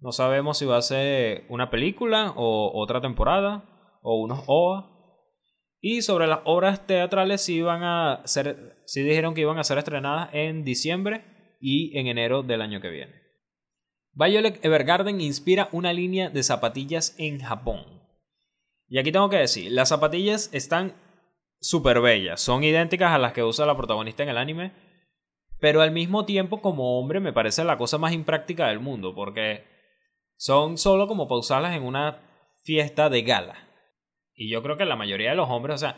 No 0.00 0.12
sabemos 0.12 0.58
si 0.58 0.66
va 0.66 0.76
a 0.76 0.82
ser 0.82 1.44
una 1.48 1.70
película 1.70 2.32
o 2.36 2.72
otra 2.74 3.00
temporada 3.00 3.64
o 4.02 4.20
unos 4.20 4.44
OVA. 4.46 4.90
Y 5.80 6.02
sobre 6.02 6.26
las 6.26 6.40
obras 6.44 6.86
teatrales 6.86 7.42
sí, 7.42 7.60
van 7.62 7.82
a 7.82 8.22
ser, 8.24 8.82
sí 8.86 9.02
dijeron 9.02 9.34
que 9.34 9.42
iban 9.42 9.58
a 9.58 9.64
ser 9.64 9.78
estrenadas 9.78 10.30
en 10.32 10.64
diciembre 10.64 11.56
y 11.60 11.96
en 11.98 12.06
enero 12.06 12.42
del 12.42 12.62
año 12.62 12.80
que 12.80 12.90
viene. 12.90 13.24
Violet 14.12 14.64
Evergarden 14.64 15.20
inspira 15.20 15.68
una 15.72 15.92
línea 15.92 16.30
de 16.30 16.42
zapatillas 16.42 17.14
en 17.18 17.40
Japón. 17.40 17.84
Y 18.88 18.98
aquí 18.98 19.10
tengo 19.10 19.28
que 19.28 19.38
decir, 19.38 19.72
las 19.72 19.88
zapatillas 19.88 20.50
están 20.52 20.94
súper 21.60 22.00
bellas, 22.00 22.40
son 22.40 22.62
idénticas 22.62 23.12
a 23.12 23.18
las 23.18 23.32
que 23.32 23.42
usa 23.42 23.66
la 23.66 23.76
protagonista 23.76 24.22
en 24.22 24.28
el 24.28 24.38
anime, 24.38 24.72
pero 25.64 25.80
al 25.80 25.92
mismo 25.92 26.26
tiempo 26.26 26.60
como 26.60 26.98
hombre 26.98 27.20
me 27.20 27.32
parece 27.32 27.64
la 27.64 27.78
cosa 27.78 27.96
más 27.96 28.12
impráctica 28.12 28.66
del 28.66 28.80
mundo, 28.80 29.14
porque 29.14 29.64
son 30.36 30.76
solo 30.76 31.08
como 31.08 31.26
para 31.26 31.38
usarlas 31.38 31.74
en 31.74 31.84
una 31.84 32.18
fiesta 32.64 33.08
de 33.08 33.22
gala. 33.22 33.66
Y 34.34 34.50
yo 34.50 34.62
creo 34.62 34.76
que 34.76 34.84
la 34.84 34.94
mayoría 34.94 35.30
de 35.30 35.36
los 35.36 35.48
hombres, 35.48 35.76
o 35.76 35.78
sea, 35.78 35.96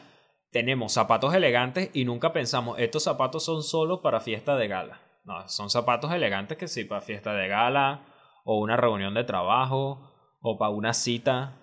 tenemos 0.52 0.92
zapatos 0.92 1.34
elegantes 1.34 1.90
y 1.94 2.04
nunca 2.04 2.32
pensamos, 2.32 2.78
estos 2.78 3.02
zapatos 3.02 3.44
son 3.44 3.64
solo 3.64 4.02
para 4.02 4.20
fiesta 4.20 4.54
de 4.54 4.68
gala. 4.68 5.00
No, 5.24 5.48
son 5.48 5.68
zapatos 5.68 6.12
elegantes 6.12 6.56
que 6.56 6.68
sí, 6.68 6.84
para 6.84 7.00
fiesta 7.00 7.34
de 7.34 7.48
gala, 7.48 8.06
o 8.44 8.60
una 8.60 8.76
reunión 8.76 9.14
de 9.14 9.24
trabajo, 9.24 10.38
o 10.38 10.58
para 10.58 10.70
una 10.70 10.94
cita. 10.94 11.56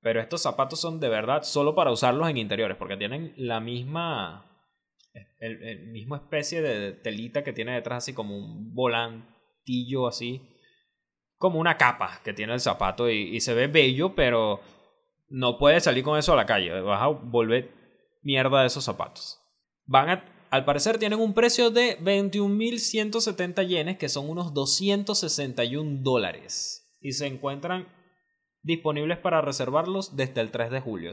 Pero 0.00 0.22
estos 0.22 0.40
zapatos 0.40 0.80
son 0.80 1.00
de 1.00 1.10
verdad 1.10 1.42
solo 1.42 1.74
para 1.74 1.92
usarlos 1.92 2.30
en 2.30 2.38
interiores, 2.38 2.78
porque 2.78 2.96
tienen 2.96 3.34
la 3.36 3.60
misma. 3.60 4.51
El, 5.38 5.88
mismo 5.88 6.16
especie 6.16 6.62
de 6.62 6.92
telita 6.92 7.44
que 7.44 7.52
tiene 7.52 7.74
detrás, 7.74 8.04
así 8.04 8.12
como 8.12 8.36
un 8.36 8.74
volantillo 8.74 10.06
así. 10.06 10.40
Como 11.36 11.58
una 11.58 11.76
capa 11.76 12.20
que 12.24 12.32
tiene 12.32 12.54
el 12.54 12.60
zapato 12.60 13.10
y, 13.10 13.40
se 13.40 13.54
ve 13.54 13.66
bello, 13.66 14.14
pero 14.14 14.60
no 15.28 15.58
puedes 15.58 15.84
salir 15.84 16.04
con 16.04 16.18
eso 16.18 16.32
a 16.32 16.36
la 16.36 16.46
calle. 16.46 16.80
Vas 16.80 17.02
a 17.02 17.08
volver 17.08 17.70
mierda 18.22 18.60
de 18.60 18.68
esos 18.68 18.84
zapatos. 18.84 19.40
Van 19.86 20.08
a 20.08 20.24
al 20.52 20.66
parecer 20.66 20.98
tienen 20.98 21.18
un 21.18 21.32
precio 21.32 21.70
de 21.70 21.98
21.170 22.00 23.66
yenes, 23.66 23.96
que 23.96 24.10
son 24.10 24.28
unos 24.28 24.52
261 24.52 26.02
dólares. 26.02 26.94
Y 27.00 27.12
se 27.12 27.26
encuentran 27.26 27.88
disponibles 28.62 29.16
para 29.16 29.40
reservarlos 29.40 30.14
desde 30.14 30.42
el 30.42 30.50
3 30.50 30.70
de 30.70 30.80
julio. 30.82 31.12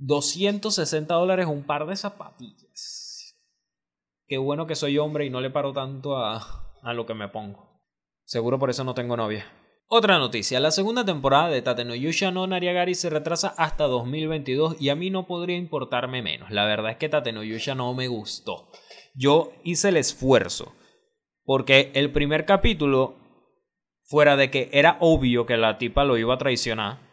260 0.00 1.14
dólares 1.14 1.46
un 1.46 1.62
par 1.62 1.86
de 1.86 1.94
zapatillas. 1.94 3.36
Qué 4.26 4.38
bueno 4.38 4.66
que 4.66 4.74
soy 4.74 4.98
hombre 4.98 5.26
y 5.26 5.30
no 5.30 5.40
le 5.40 5.50
paro 5.50 5.72
tanto 5.72 6.16
a, 6.16 6.74
a 6.82 6.92
lo 6.94 7.06
que 7.06 7.14
me 7.14 7.28
pongo. 7.28 7.80
Seguro 8.24 8.58
por 8.58 8.70
eso 8.70 8.82
no 8.82 8.94
tengo 8.94 9.16
novia. 9.16 9.46
Otra 9.88 10.18
noticia, 10.18 10.60
la 10.60 10.70
segunda 10.70 11.04
temporada 11.04 11.48
de 11.48 11.62
Tatenoyusha 11.62 12.30
no 12.30 12.46
Nariagari 12.46 12.94
se 12.94 13.10
retrasa 13.10 13.48
hasta 13.58 13.84
2022 13.88 14.80
y 14.80 14.88
a 14.88 14.94
mí 14.94 15.10
no 15.10 15.26
podría 15.26 15.56
importarme 15.56 16.22
menos. 16.22 16.50
La 16.50 16.64
verdad 16.64 16.92
es 16.92 16.96
que 16.96 17.08
Tatenoyusha 17.08 17.74
no 17.74 17.92
me 17.92 18.06
gustó. 18.06 18.70
Yo 19.14 19.52
hice 19.64 19.88
el 19.88 19.96
esfuerzo 19.96 20.72
porque 21.44 21.90
el 21.94 22.12
primer 22.12 22.46
capítulo, 22.46 23.16
fuera 24.04 24.36
de 24.36 24.50
que 24.50 24.70
era 24.72 24.96
obvio 25.00 25.44
que 25.44 25.56
la 25.56 25.76
tipa 25.76 26.04
lo 26.04 26.16
iba 26.16 26.34
a 26.34 26.38
traicionar, 26.38 27.09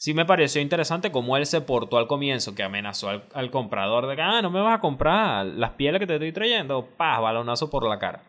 sí 0.00 0.14
me 0.14 0.24
pareció 0.24 0.62
interesante 0.62 1.12
cómo 1.12 1.36
él 1.36 1.44
se 1.44 1.60
portó 1.60 1.98
al 1.98 2.06
comienzo, 2.06 2.54
que 2.54 2.62
amenazó 2.62 3.10
al, 3.34 3.50
comprador 3.50 4.06
de 4.06 4.16
que, 4.16 4.22
ah, 4.22 4.40
no 4.40 4.50
me 4.50 4.60
vas 4.60 4.78
a 4.78 4.80
comprar 4.80 5.44
las 5.44 5.72
pieles 5.72 6.00
que 6.00 6.06
te 6.06 6.14
estoy 6.14 6.32
trayendo, 6.32 6.96
paz, 6.96 7.20
balonazo 7.20 7.68
por 7.68 7.86
la 7.86 7.98
cara. 7.98 8.24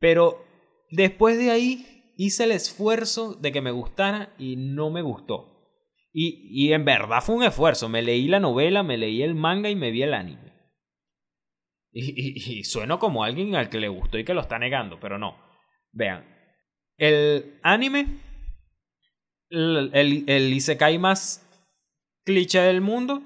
Pero 0.00 0.42
después 0.90 1.36
de 1.36 1.50
ahí 1.50 2.12
hice 2.16 2.44
el 2.44 2.52
esfuerzo 2.52 3.34
de 3.34 3.52
que 3.52 3.60
me 3.60 3.72
gustara 3.72 4.34
y 4.38 4.56
no 4.56 4.88
me 4.88 5.02
gustó. 5.02 5.68
Y, 6.14 6.48
y 6.50 6.72
en 6.72 6.86
verdad 6.86 7.20
fue 7.20 7.34
un 7.34 7.42
esfuerzo. 7.42 7.90
Me 7.90 8.00
leí 8.00 8.26
la 8.26 8.40
novela, 8.40 8.82
me 8.82 8.96
leí 8.96 9.22
el 9.22 9.34
manga 9.34 9.68
y 9.68 9.76
me 9.76 9.90
vi 9.90 10.02
el 10.02 10.14
anime. 10.14 10.54
Y, 11.92 12.58
y, 12.58 12.64
sueno 12.64 12.98
como 12.98 13.22
alguien 13.22 13.54
al 13.54 13.68
que 13.68 13.80
le 13.80 13.88
gustó 13.88 14.18
y 14.18 14.24
que 14.24 14.34
lo 14.34 14.40
está 14.40 14.58
negando, 14.58 14.98
pero 14.98 15.18
no. 15.18 15.36
Vean, 15.92 16.24
el 16.96 17.60
anime, 17.62 18.18
el, 19.54 19.90
el, 19.92 20.24
el 20.26 20.52
Isekai 20.52 20.98
más 20.98 21.44
cliché 22.24 22.60
del 22.60 22.80
mundo, 22.80 23.22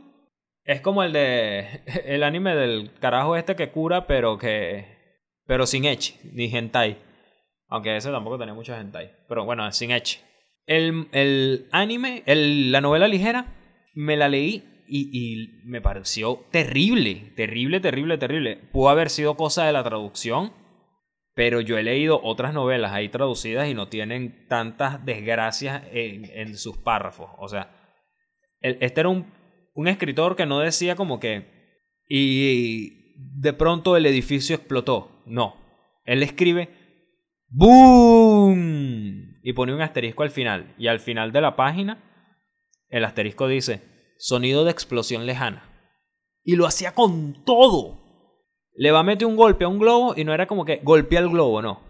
es 0.69 0.83
como 0.83 1.03
el 1.03 1.15
de 1.15 1.83
el 2.05 2.23
anime 2.23 2.55
del 2.55 2.93
carajo 3.01 3.37
este 3.37 3.57
que 3.57 3.71
cura, 3.71 4.07
pero 4.07 4.39
que. 4.39 4.97
Pero 5.47 5.67
sin 5.67 5.87
echi, 5.87 6.15
ni 6.33 6.55
hentai. 6.55 6.99
Aunque 7.69 7.97
ese 7.97 8.11
tampoco 8.11 8.39
tenía 8.39 8.53
mucha 8.53 8.79
hentai. 8.79 9.11
Pero 9.29 9.47
bueno, 9.47 9.71
sin 9.73 9.91
eche. 9.93 10.21
El, 10.67 11.09
el 11.13 11.69
anime, 11.73 12.23
el, 12.27 12.71
la 12.71 12.83
novela 12.83 13.09
ligera, 13.09 13.47
me 13.95 14.19
la 14.19 14.29
leí 14.29 14.85
y, 14.87 15.09
y, 15.11 15.63
me 15.65 15.81
pareció 15.81 16.45
terrible. 16.51 17.33
Terrible, 17.35 17.81
terrible, 17.81 18.19
terrible. 18.19 18.57
Pudo 18.57 18.91
haber 18.91 19.09
sido 19.09 19.37
cosa 19.39 19.65
de 19.65 19.73
la 19.73 19.83
traducción. 19.83 20.53
Pero 21.39 21.61
yo 21.61 21.79
he 21.79 21.85
leído 21.85 22.21
otras 22.25 22.53
novelas 22.53 22.91
ahí 22.91 23.11
traducidas 23.11 23.69
y 23.69 23.75
no 23.75 23.87
tienen 23.87 24.49
tantas 24.49 25.05
desgracias 25.05 25.85
en, 25.93 26.25
en 26.25 26.59
sus 26.59 26.79
párrafos. 26.79 27.31
O 27.39 27.47
sea, 27.47 27.71
este 28.61 28.99
era 28.99 29.09
un, 29.09 29.33
un 29.73 29.87
escritor 29.87 30.35
que 30.35 30.47
no 30.47 30.59
decía 30.59 30.97
como 30.97 31.21
que. 31.21 31.47
Y 32.09 33.15
de 33.41 33.53
pronto 33.53 33.97
el 33.97 34.07
edificio 34.07 34.57
explotó. 34.57 35.23
No. 35.27 35.55
Él 36.05 36.25
escribe 36.25 36.71
¡Boom! 37.47 39.39
Y 39.45 39.53
pone 39.53 39.73
un 39.73 39.81
asterisco 39.81 40.25
al 40.25 40.31
final. 40.31 40.75
Y 40.77 40.89
al 40.89 40.99
final 40.99 41.31
de 41.31 41.41
la 41.41 41.55
página, 41.55 42.03
el 42.89 43.05
asterisco 43.05 43.47
dice, 43.47 43.83
sonido 44.19 44.65
de 44.65 44.73
explosión 44.73 45.25
lejana. 45.25 45.71
Y 46.43 46.57
lo 46.57 46.67
hacía 46.67 46.95
con 46.97 47.45
todo. 47.45 48.08
Le 48.79 48.93
va 48.93 49.01
a 49.01 49.03
meter 49.03 49.27
un 49.27 49.35
golpe 49.35 49.65
a 49.65 49.69
un 49.69 49.81
globo 49.81 50.15
y 50.17 50.23
no 50.23 50.33
era 50.33 50.47
como 50.47 50.65
que 50.65 50.77
golpea 50.85 51.19
el 51.19 51.29
globo, 51.29 51.61
no. 51.61 51.83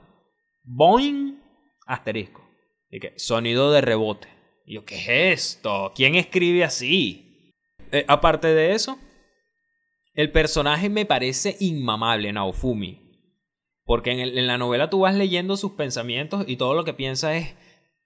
Boing, 0.64 1.38
asterisco. 1.86 2.42
Y 2.90 2.98
que 2.98 3.12
sonido 3.18 3.70
de 3.70 3.82
rebote. 3.82 4.26
Y 4.64 4.76
yo, 4.76 4.86
¿qué 4.86 4.96
es 4.96 5.08
esto? 5.40 5.92
¿Quién 5.94 6.14
escribe 6.14 6.64
así? 6.64 7.54
Eh, 7.92 8.06
aparte 8.08 8.48
de 8.48 8.72
eso, 8.72 8.98
el 10.14 10.32
personaje 10.32 10.88
me 10.88 11.04
parece 11.04 11.58
inmamable, 11.60 12.32
Naofumi. 12.32 13.02
Porque 13.84 14.12
en, 14.12 14.46
la 14.46 14.56
novela 14.56 14.88
tú 14.88 15.00
vas 15.00 15.14
leyendo 15.14 15.58
sus 15.58 15.72
pensamientos 15.72 16.46
y 16.48 16.56
todo 16.56 16.72
lo 16.72 16.86
que 16.86 16.94
piensa 16.94 17.36
es, 17.36 17.54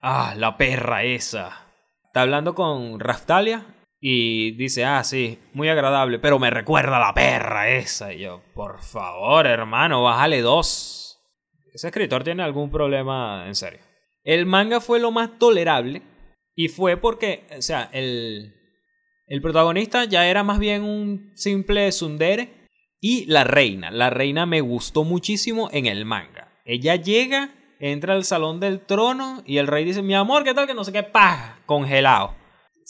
ah, 0.01 0.33
la 0.35 0.57
perra 0.57 1.05
esa. 1.05 1.69
Está 2.07 2.23
hablando 2.23 2.53
con 2.53 2.99
Raftalia 2.99 3.65
y 4.05 4.51
dice, 4.57 4.83
ah, 4.83 5.01
sí, 5.05 5.39
muy 5.53 5.69
agradable, 5.69 6.19
pero 6.19 6.37
me 6.37 6.49
recuerda 6.49 6.97
a 6.97 7.07
la 7.07 7.13
perra 7.13 7.69
esa. 7.69 8.11
Y 8.11 8.19
yo, 8.19 8.41
por 8.53 8.81
favor, 8.81 9.47
hermano, 9.47 10.03
bájale 10.03 10.41
dos. 10.41 11.21
Ese 11.73 11.87
escritor 11.87 12.21
tiene 12.21 12.43
algún 12.43 12.69
problema 12.69 13.45
en 13.47 13.55
serio. 13.55 13.79
El 14.25 14.45
manga 14.45 14.81
fue 14.81 14.99
lo 14.99 15.11
más 15.11 15.39
tolerable 15.39 16.01
y 16.53 16.67
fue 16.67 16.97
porque, 16.97 17.47
o 17.57 17.61
sea, 17.61 17.89
el, 17.93 18.53
el 19.25 19.41
protagonista 19.41 20.03
ya 20.03 20.27
era 20.27 20.43
más 20.43 20.59
bien 20.59 20.83
un 20.83 21.31
simple 21.35 21.89
sundere 21.93 22.67
y 22.99 23.25
la 23.27 23.45
reina. 23.45 23.89
La 23.89 24.09
reina 24.09 24.45
me 24.45 24.59
gustó 24.59 25.05
muchísimo 25.05 25.69
en 25.71 25.85
el 25.85 26.03
manga. 26.03 26.51
Ella 26.65 26.97
llega, 26.97 27.55
entra 27.79 28.15
al 28.15 28.25
salón 28.25 28.59
del 28.59 28.81
trono 28.81 29.43
y 29.45 29.59
el 29.59 29.67
rey 29.67 29.85
dice, 29.85 30.01
mi 30.01 30.13
amor, 30.13 30.43
¿qué 30.43 30.53
tal? 30.53 30.67
Que 30.67 30.73
no 30.73 30.83
sé 30.83 30.91
qué, 30.91 31.03
¡pah! 31.03 31.59
Congelado. 31.65 32.42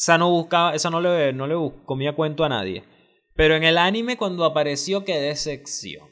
Esa 0.03 0.17
no 0.17 0.29
buscaba, 0.29 0.75
esa 0.75 0.89
no 0.89 0.99
le, 0.99 1.31
no 1.31 1.47
le 1.47 1.55
comía 1.85 2.13
cuento 2.13 2.43
a 2.43 2.49
nadie. 2.49 2.83
Pero 3.35 3.55
en 3.55 3.63
el 3.63 3.77
anime 3.77 4.17
cuando 4.17 4.43
apareció 4.43 5.05
quedé 5.05 5.33
sección. 5.37 6.09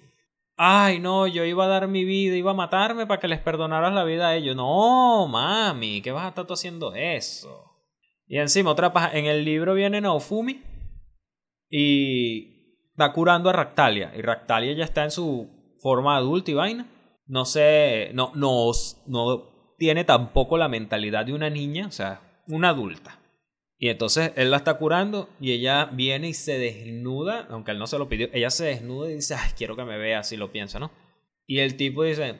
Ay, 0.55 0.99
no, 0.99 1.27
yo 1.27 1.43
iba 1.43 1.65
a 1.65 1.67
dar 1.67 1.89
mi 1.89 2.05
vida, 2.05 2.37
iba 2.37 2.51
a 2.51 2.53
matarme 2.53 3.05
para 3.05 3.19
que 3.19 3.27
les 3.27 3.41
perdonaras 3.41 3.93
la 3.93 4.05
vida 4.05 4.29
a 4.29 4.35
ellos. 4.37 4.55
No, 4.55 5.27
mami, 5.27 6.01
¿qué 6.01 6.13
vas 6.13 6.23
a 6.23 6.29
estar 6.29 6.47
tú 6.47 6.53
haciendo 6.53 6.95
eso? 6.95 7.65
Y 8.27 8.37
encima, 8.37 8.71
otra 8.71 8.93
paja, 8.93 9.11
en 9.11 9.25
el 9.25 9.43
libro 9.43 9.73
viene 9.73 9.99
Naofumi 9.99 10.63
y 11.69 12.87
está 12.91 13.11
curando 13.11 13.49
a 13.49 13.53
Ractalia. 13.53 14.13
Y 14.15 14.21
Ractalia 14.21 14.71
ya 14.71 14.85
está 14.85 15.03
en 15.03 15.11
su 15.11 15.49
forma 15.81 16.15
adulta 16.15 16.49
y 16.49 16.53
vaina. 16.53 16.87
No 17.27 17.43
sé, 17.43 18.11
no, 18.13 18.31
no, 18.35 18.71
no 19.07 19.75
tiene 19.77 20.05
tampoco 20.05 20.57
la 20.57 20.69
mentalidad 20.69 21.25
de 21.25 21.33
una 21.33 21.49
niña, 21.49 21.87
o 21.87 21.91
sea, 21.91 22.21
una 22.47 22.69
adulta. 22.69 23.17
Y 23.81 23.89
entonces 23.89 24.31
él 24.35 24.51
la 24.51 24.57
está 24.57 24.75
curando 24.75 25.27
y 25.39 25.53
ella 25.53 25.85
viene 25.85 26.29
y 26.29 26.35
se 26.35 26.59
desnuda, 26.59 27.47
aunque 27.49 27.71
él 27.71 27.79
no 27.79 27.87
se 27.87 27.97
lo 27.97 28.07
pidió, 28.07 28.29
ella 28.31 28.51
se 28.51 28.65
desnuda 28.65 29.09
y 29.09 29.15
dice, 29.15 29.33
ay, 29.33 29.53
quiero 29.57 29.75
que 29.75 29.83
me 29.83 29.97
vea, 29.97 30.19
así 30.19 30.37
lo 30.37 30.51
piensa, 30.51 30.77
¿no? 30.77 30.91
Y 31.47 31.57
el 31.57 31.75
tipo 31.77 32.03
dice, 32.03 32.39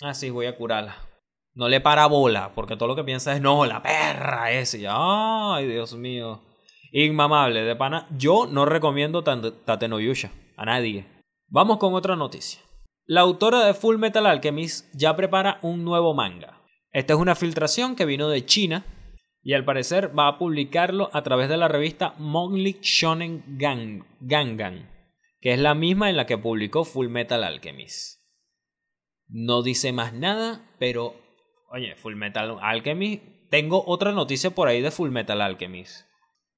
ah, 0.00 0.14
sí, 0.14 0.30
voy 0.30 0.46
a 0.46 0.56
curarla. 0.56 0.96
No 1.52 1.68
le 1.68 1.82
para 1.82 2.06
bola, 2.06 2.54
porque 2.54 2.78
todo 2.78 2.88
lo 2.88 2.96
que 2.96 3.04
piensa 3.04 3.34
es, 3.34 3.42
no, 3.42 3.66
la 3.66 3.82
perra 3.82 4.52
ese. 4.52 4.78
Y, 4.78 4.86
ay, 4.88 5.66
Dios 5.66 5.96
mío. 5.96 6.40
Inmamable, 6.92 7.60
de 7.60 7.76
pana. 7.76 8.08
Yo 8.16 8.46
no 8.46 8.64
recomiendo 8.64 9.22
Tate 9.22 9.88
no 9.88 10.00
Yusha 10.00 10.30
a 10.56 10.64
nadie. 10.64 11.04
Vamos 11.48 11.76
con 11.76 11.92
otra 11.92 12.16
noticia. 12.16 12.62
La 13.04 13.20
autora 13.20 13.66
de 13.66 13.74
Full 13.74 13.98
Metal 13.98 14.24
Alchemist 14.24 14.86
ya 14.94 15.14
prepara 15.14 15.58
un 15.60 15.84
nuevo 15.84 16.14
manga. 16.14 16.62
Esta 16.90 17.12
es 17.12 17.18
una 17.18 17.34
filtración 17.34 17.96
que 17.96 18.06
vino 18.06 18.30
de 18.30 18.46
China 18.46 18.86
y 19.44 19.52
al 19.52 19.64
parecer 19.66 20.18
va 20.18 20.26
a 20.26 20.38
publicarlo 20.38 21.10
a 21.12 21.22
través 21.22 21.50
de 21.50 21.58
la 21.58 21.68
revista 21.68 22.14
Monthly 22.18 22.78
Shonen 22.80 23.44
Gang, 23.58 24.02
Gangan, 24.20 24.90
que 25.40 25.52
es 25.52 25.58
la 25.58 25.74
misma 25.74 26.08
en 26.08 26.16
la 26.16 26.24
que 26.24 26.38
publicó 26.38 26.84
Full 26.86 27.08
Metal 27.08 27.44
Alchemist. 27.44 28.22
No 29.28 29.62
dice 29.62 29.92
más 29.92 30.14
nada, 30.14 30.62
pero 30.78 31.14
oye, 31.70 31.94
Full 31.94 32.16
Metal 32.16 32.56
Alchemist, 32.62 33.22
tengo 33.50 33.84
otra 33.86 34.12
noticia 34.12 34.50
por 34.50 34.66
ahí 34.66 34.80
de 34.80 34.90
Full 34.90 35.10
Metal 35.10 35.42
Alchemist. 35.42 36.06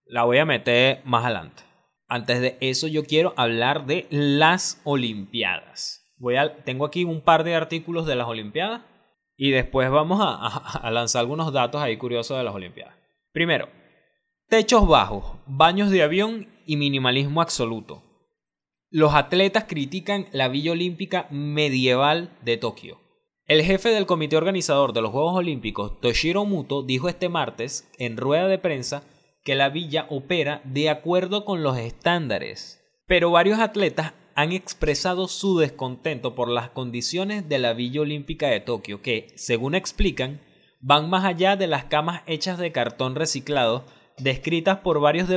La 0.04 0.22
voy 0.22 0.38
a 0.38 0.44
meter 0.44 1.00
más 1.04 1.24
adelante. 1.24 1.64
Antes 2.06 2.40
de 2.40 2.56
eso 2.60 2.86
yo 2.86 3.04
quiero 3.04 3.34
hablar 3.36 3.86
de 3.86 4.06
las 4.10 4.80
Olimpiadas. 4.84 6.14
Voy 6.18 6.36
a, 6.36 6.54
tengo 6.62 6.86
aquí 6.86 7.02
un 7.02 7.20
par 7.20 7.42
de 7.42 7.56
artículos 7.56 8.06
de 8.06 8.14
las 8.14 8.28
Olimpiadas 8.28 8.82
y 9.36 9.50
después 9.50 9.90
vamos 9.90 10.20
a, 10.22 10.90
lanzar 10.90 11.20
algunos 11.20 11.52
datos 11.52 11.82
ahí 11.82 11.96
curiosos 11.96 12.38
de 12.38 12.44
las 12.44 12.54
Olimpiadas. 12.54 12.94
Primero, 13.32 13.68
techos 14.48 14.86
bajos, 14.88 15.24
baños 15.46 15.90
de 15.90 16.02
avión 16.02 16.48
y 16.66 16.76
minimalismo 16.76 17.42
absoluto. 17.42 18.02
Los 18.90 19.14
atletas 19.14 19.64
critican 19.68 20.26
la 20.32 20.48
Villa 20.48 20.72
Olímpica 20.72 21.26
medieval 21.30 22.30
de 22.42 22.56
Tokio. 22.56 22.98
El 23.46 23.62
jefe 23.62 23.90
del 23.90 24.06
comité 24.06 24.36
organizador 24.36 24.92
de 24.92 25.02
los 25.02 25.12
Juegos 25.12 25.34
Olímpicos, 25.34 26.00
Toshiro 26.00 26.44
Muto, 26.44 26.82
dijo 26.82 27.08
este 27.08 27.28
martes 27.28 27.88
en 27.98 28.16
rueda 28.16 28.48
de 28.48 28.58
prensa 28.58 29.04
que 29.44 29.54
la 29.54 29.68
villa 29.68 30.06
opera 30.10 30.60
de 30.64 30.90
acuerdo 30.90 31.44
con 31.44 31.62
los 31.62 31.78
estándares. 31.78 32.82
Pero 33.06 33.30
varios 33.30 33.60
atletas 33.60 34.14
han 34.36 34.52
expresado 34.52 35.28
su 35.28 35.58
descontento 35.58 36.34
por 36.34 36.48
las 36.48 36.68
condiciones 36.68 37.48
de 37.48 37.58
la 37.58 37.72
Villa 37.72 38.02
Olímpica 38.02 38.48
de 38.48 38.60
Tokio, 38.60 39.00
que, 39.00 39.28
según 39.34 39.74
explican, 39.74 40.42
van 40.80 41.08
más 41.08 41.24
allá 41.24 41.56
de 41.56 41.66
las 41.66 41.84
camas 41.84 42.22
hechas 42.26 42.58
de 42.58 42.70
cartón 42.70 43.14
reciclado, 43.14 43.86
descritas 44.18 44.80
por 44.80 45.00
varios, 45.00 45.30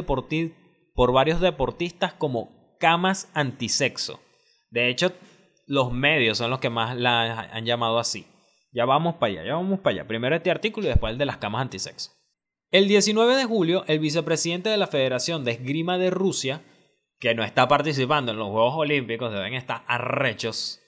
por 0.94 1.13
varios 1.13 1.39
deportistas 1.39 2.12
como 2.12 2.75
camas 2.77 3.29
antisexo. 3.34 4.19
De 4.69 4.89
hecho, 4.89 5.13
los 5.65 5.93
medios 5.93 6.38
son 6.38 6.50
los 6.50 6.60
que 6.60 6.69
más 6.69 6.97
la 6.97 7.50
han 7.54 7.65
llamado 7.65 8.00
así. 8.00 8.28
Ya 8.73 8.84
vamos 8.84 9.15
para 9.15 9.32
allá, 9.32 9.45
ya 9.45 9.56
vamos 9.56 9.80
para 9.80 9.95
allá. 9.95 10.08
Primero 10.08 10.36
este 10.36 10.52
artículo 10.52 10.88
y 10.88 10.89
después 10.89 11.13
el 11.13 11.17
de 11.17 11.26
las 11.26 11.38
camas 11.38 11.62
antisexo. 11.62 12.12
El 12.69 12.89
19 12.89 13.38
de 13.38 13.45
julio, 13.45 13.86
el 13.88 14.00
vicepresidente 14.00 14.67
de 14.67 14.78
la 14.78 14.88
Federación 14.88 15.45
de 15.45 15.52
Esgrima 15.54 15.97
de 15.97 16.10
Rusia, 16.10 16.62
que 17.19 17.36
no 17.36 17.43
está 17.43 17.67
participando 17.67 18.32
en 18.32 18.39
los 18.39 18.49
Juegos 18.49 18.75
Olímpicos 18.75 19.32
deben 19.32 19.53
estar 19.53 19.84
arrechos 19.88 20.82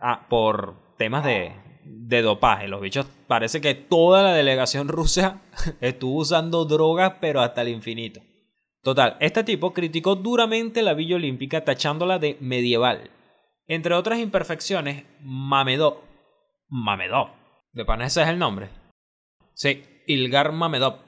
ah, 0.00 0.26
por 0.28 0.96
temas 0.96 1.24
de, 1.24 1.52
de 1.84 2.22
dopaje. 2.22 2.68
Los 2.68 2.80
bichos 2.80 3.06
parece 3.26 3.60
que 3.60 3.74
toda 3.74 4.22
la 4.22 4.32
delegación 4.32 4.88
rusa 4.88 5.42
estuvo 5.80 6.20
usando 6.20 6.64
drogas, 6.64 7.14
pero 7.20 7.40
hasta 7.40 7.62
el 7.62 7.68
infinito. 7.68 8.20
Total, 8.82 9.16
este 9.20 9.44
tipo 9.44 9.72
criticó 9.72 10.14
duramente 10.14 10.82
la 10.82 10.94
Villa 10.94 11.16
Olímpica 11.16 11.64
tachándola 11.64 12.18
de 12.18 12.36
medieval. 12.40 13.10
Entre 13.66 13.94
otras 13.94 14.18
imperfecciones, 14.18 15.04
Mamedov. 15.20 16.02
Mamedov. 16.68 17.30
De 17.72 17.84
pana 17.84 18.06
ese 18.06 18.22
es 18.22 18.28
el 18.28 18.38
nombre. 18.38 18.68
Sí, 19.54 19.82
Ilgar 20.06 20.52
Mamedov. 20.52 20.98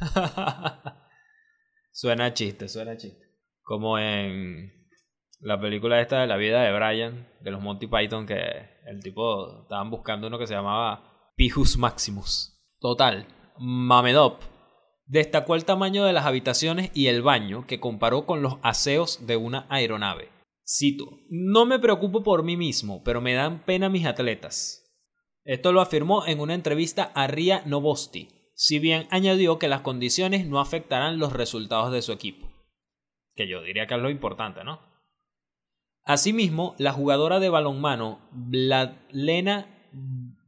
suena 1.92 2.34
chiste, 2.34 2.68
suena 2.68 2.96
chiste. 2.96 3.21
Como 3.62 3.98
en 3.98 4.72
la 5.42 5.60
película 5.60 6.00
esta 6.00 6.20
de 6.20 6.26
la 6.26 6.36
vida 6.36 6.62
de 6.62 6.72
Brian, 6.72 7.28
de 7.40 7.50
los 7.50 7.60
Monty 7.60 7.88
Python, 7.88 8.26
que 8.26 8.38
el 8.86 9.02
tipo 9.02 9.62
estaban 9.62 9.90
buscando 9.90 10.28
uno 10.28 10.38
que 10.38 10.46
se 10.46 10.54
llamaba 10.54 11.32
Pijus 11.36 11.76
Maximus. 11.76 12.56
Total, 12.78 13.26
Mamedov 13.58 14.38
destacó 15.06 15.56
el 15.56 15.64
tamaño 15.64 16.04
de 16.04 16.12
las 16.12 16.26
habitaciones 16.26 16.90
y 16.94 17.08
el 17.08 17.22
baño 17.22 17.66
que 17.66 17.80
comparó 17.80 18.24
con 18.24 18.40
los 18.40 18.58
aseos 18.62 19.26
de 19.26 19.36
una 19.36 19.66
aeronave. 19.68 20.30
Cito, 20.64 21.18
no 21.28 21.66
me 21.66 21.80
preocupo 21.80 22.22
por 22.22 22.44
mí 22.44 22.56
mismo, 22.56 23.02
pero 23.02 23.20
me 23.20 23.34
dan 23.34 23.64
pena 23.64 23.88
mis 23.88 24.06
atletas. 24.06 24.78
Esto 25.44 25.72
lo 25.72 25.80
afirmó 25.80 26.24
en 26.24 26.38
una 26.38 26.54
entrevista 26.54 27.10
a 27.14 27.26
Ria 27.26 27.62
Novosti, 27.66 28.28
si 28.54 28.78
bien 28.78 29.08
añadió 29.10 29.58
que 29.58 29.66
las 29.66 29.80
condiciones 29.80 30.46
no 30.46 30.60
afectarán 30.60 31.18
los 31.18 31.32
resultados 31.32 31.92
de 31.92 32.00
su 32.00 32.12
equipo 32.12 32.51
que 33.34 33.48
yo 33.48 33.62
diría 33.62 33.86
que 33.86 33.94
es 33.94 34.00
lo 34.00 34.10
importante, 34.10 34.64
¿no? 34.64 34.80
Asimismo, 36.04 36.74
la 36.78 36.92
jugadora 36.92 37.38
de 37.38 37.48
balonmano 37.48 38.18
Vladlena 38.32 39.68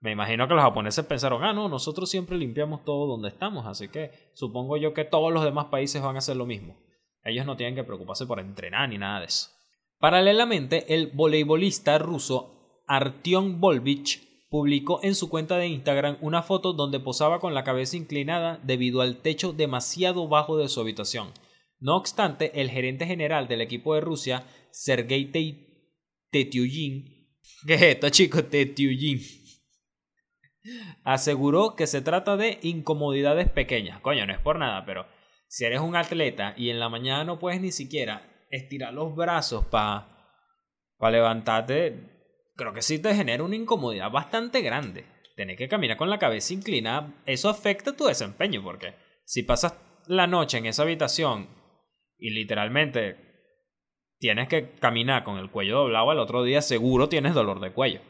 Me 0.00 0.12
imagino 0.12 0.46
que 0.46 0.54
los 0.54 0.62
japoneses 0.62 1.04
pensaron, 1.04 1.42
ah, 1.42 1.52
no, 1.52 1.68
nosotros 1.68 2.08
siempre 2.08 2.36
limpiamos 2.36 2.84
todo 2.84 3.06
donde 3.06 3.28
estamos, 3.28 3.66
así 3.66 3.88
que 3.88 4.30
supongo 4.32 4.76
yo 4.76 4.94
que 4.94 5.04
todos 5.04 5.32
los 5.32 5.42
demás 5.42 5.66
países 5.66 6.00
van 6.02 6.14
a 6.14 6.18
hacer 6.18 6.36
lo 6.36 6.46
mismo. 6.46 6.76
Ellos 7.24 7.44
no 7.44 7.56
tienen 7.56 7.74
que 7.74 7.82
preocuparse 7.82 8.24
por 8.26 8.38
entrenar 8.38 8.88
ni 8.88 8.98
nada 8.98 9.20
de 9.20 9.26
eso. 9.26 9.48
Paralelamente, 9.98 10.94
el 10.94 11.08
voleibolista 11.08 11.98
ruso 11.98 12.84
Artyom 12.86 13.60
Volvich 13.60 14.46
publicó 14.48 15.00
en 15.02 15.16
su 15.16 15.28
cuenta 15.28 15.58
de 15.58 15.66
Instagram 15.66 16.16
una 16.20 16.42
foto 16.42 16.72
donde 16.72 17.00
posaba 17.00 17.40
con 17.40 17.52
la 17.52 17.64
cabeza 17.64 17.96
inclinada 17.96 18.60
debido 18.62 19.00
al 19.00 19.20
techo 19.20 19.52
demasiado 19.52 20.28
bajo 20.28 20.56
de 20.56 20.68
su 20.68 20.80
habitación. 20.80 21.32
No 21.80 21.96
obstante, 21.96 22.60
el 22.60 22.70
gerente 22.70 23.04
general 23.06 23.48
del 23.48 23.60
equipo 23.60 23.94
de 23.94 24.00
Rusia, 24.00 24.46
Sergei 24.70 25.30
Tetyugin, 26.30 27.28
¿qué 27.66 27.74
es 27.74 27.82
esto, 27.82 28.08
chicos? 28.10 28.48
Tetyugin 28.48 29.20
aseguró 31.04 31.76
que 31.76 31.86
se 31.86 32.02
trata 32.02 32.36
de 32.36 32.58
incomodidades 32.62 33.48
pequeñas. 33.48 34.00
Coño, 34.00 34.26
no 34.26 34.32
es 34.32 34.38
por 34.40 34.58
nada, 34.58 34.84
pero 34.84 35.06
si 35.48 35.64
eres 35.64 35.80
un 35.80 35.96
atleta 35.96 36.54
y 36.56 36.70
en 36.70 36.80
la 36.80 36.88
mañana 36.88 37.24
no 37.24 37.38
puedes 37.38 37.60
ni 37.60 37.72
siquiera 37.72 38.46
estirar 38.50 38.92
los 38.92 39.14
brazos 39.14 39.64
para 39.66 40.08
pa 40.98 41.10
levantarte, 41.10 42.52
creo 42.56 42.72
que 42.72 42.82
sí 42.82 42.98
te 42.98 43.14
genera 43.14 43.44
una 43.44 43.56
incomodidad 43.56 44.10
bastante 44.10 44.60
grande. 44.62 45.06
Tener 45.36 45.56
que 45.56 45.68
caminar 45.68 45.96
con 45.96 46.10
la 46.10 46.18
cabeza 46.18 46.52
inclinada, 46.52 47.14
eso 47.24 47.48
afecta 47.48 47.96
tu 47.96 48.06
desempeño, 48.06 48.62
porque 48.62 48.94
si 49.24 49.44
pasas 49.44 49.74
la 50.06 50.26
noche 50.26 50.58
en 50.58 50.66
esa 50.66 50.82
habitación 50.82 51.48
y 52.18 52.30
literalmente 52.30 53.16
tienes 54.18 54.48
que 54.48 54.72
caminar 54.72 55.22
con 55.22 55.38
el 55.38 55.50
cuello 55.50 55.78
doblado, 55.78 56.10
al 56.10 56.18
otro 56.18 56.42
día 56.42 56.60
seguro 56.60 57.08
tienes 57.08 57.34
dolor 57.34 57.60
de 57.60 57.72
cuello. 57.72 58.00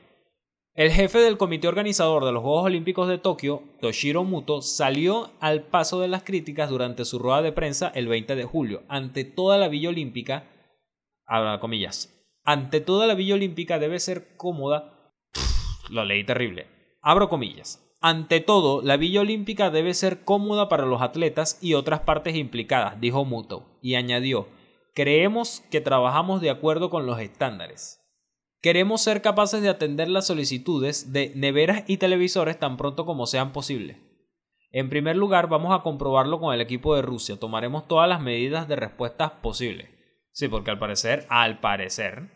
El 0.78 0.92
jefe 0.92 1.18
del 1.18 1.38
comité 1.38 1.66
organizador 1.66 2.24
de 2.24 2.30
los 2.30 2.40
Juegos 2.40 2.66
Olímpicos 2.66 3.08
de 3.08 3.18
Tokio, 3.18 3.64
Toshiro 3.80 4.22
Muto, 4.22 4.62
salió 4.62 5.32
al 5.40 5.64
paso 5.64 6.00
de 6.00 6.06
las 6.06 6.22
críticas 6.22 6.70
durante 6.70 7.04
su 7.04 7.18
rueda 7.18 7.42
de 7.42 7.50
prensa 7.50 7.90
el 7.96 8.06
20 8.06 8.36
de 8.36 8.44
julio, 8.44 8.84
ante 8.86 9.24
toda 9.24 9.58
la 9.58 9.66
Villa 9.66 9.88
Olímpica, 9.88 10.44
comillas, 11.60 12.14
ante 12.44 12.80
toda 12.80 13.08
la 13.08 13.16
Villa 13.16 13.34
Olímpica 13.34 13.80
debe 13.80 13.98
ser 13.98 14.36
cómoda. 14.36 15.12
lo 15.90 16.04
leí 16.04 16.22
terrible. 16.22 16.68
Abro 17.02 17.28
comillas. 17.28 17.84
Ante 18.00 18.38
todo, 18.38 18.80
la 18.80 18.96
Villa 18.96 19.22
Olímpica 19.22 19.70
debe 19.70 19.94
ser 19.94 20.22
cómoda 20.22 20.68
para 20.68 20.86
los 20.86 21.02
atletas 21.02 21.58
y 21.60 21.74
otras 21.74 22.02
partes 22.02 22.36
implicadas, 22.36 23.00
dijo 23.00 23.24
Muto, 23.24 23.80
y 23.82 23.96
añadió, 23.96 24.46
creemos 24.94 25.60
que 25.72 25.80
trabajamos 25.80 26.40
de 26.40 26.50
acuerdo 26.50 26.88
con 26.88 27.04
los 27.04 27.18
estándares. 27.18 27.98
Queremos 28.60 29.02
ser 29.02 29.22
capaces 29.22 29.62
de 29.62 29.68
atender 29.68 30.08
las 30.08 30.26
solicitudes 30.26 31.12
de 31.12 31.32
neveras 31.36 31.84
y 31.86 31.98
televisores 31.98 32.58
tan 32.58 32.76
pronto 32.76 33.06
como 33.06 33.26
sean 33.26 33.52
posibles. 33.52 33.98
En 34.72 34.90
primer 34.90 35.16
lugar, 35.16 35.48
vamos 35.48 35.72
a 35.72 35.82
comprobarlo 35.82 36.40
con 36.40 36.52
el 36.52 36.60
equipo 36.60 36.96
de 36.96 37.02
Rusia. 37.02 37.38
Tomaremos 37.38 37.86
todas 37.86 38.08
las 38.08 38.20
medidas 38.20 38.66
de 38.66 38.76
respuesta 38.76 39.40
posibles. 39.40 39.88
Sí, 40.32 40.48
porque 40.48 40.72
al 40.72 40.78
parecer, 40.78 41.24
al 41.30 41.60
parecer, 41.60 42.30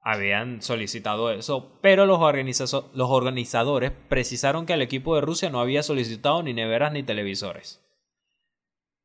habían 0.00 0.60
solicitado 0.60 1.30
eso, 1.30 1.78
pero 1.80 2.04
los, 2.04 2.18
los 2.92 3.10
organizadores 3.10 3.92
precisaron 4.08 4.66
que 4.66 4.74
el 4.74 4.82
equipo 4.82 5.14
de 5.14 5.20
Rusia 5.20 5.50
no 5.50 5.60
había 5.60 5.82
solicitado 5.82 6.42
ni 6.42 6.52
neveras 6.52 6.92
ni 6.92 7.04
televisores. 7.04 7.83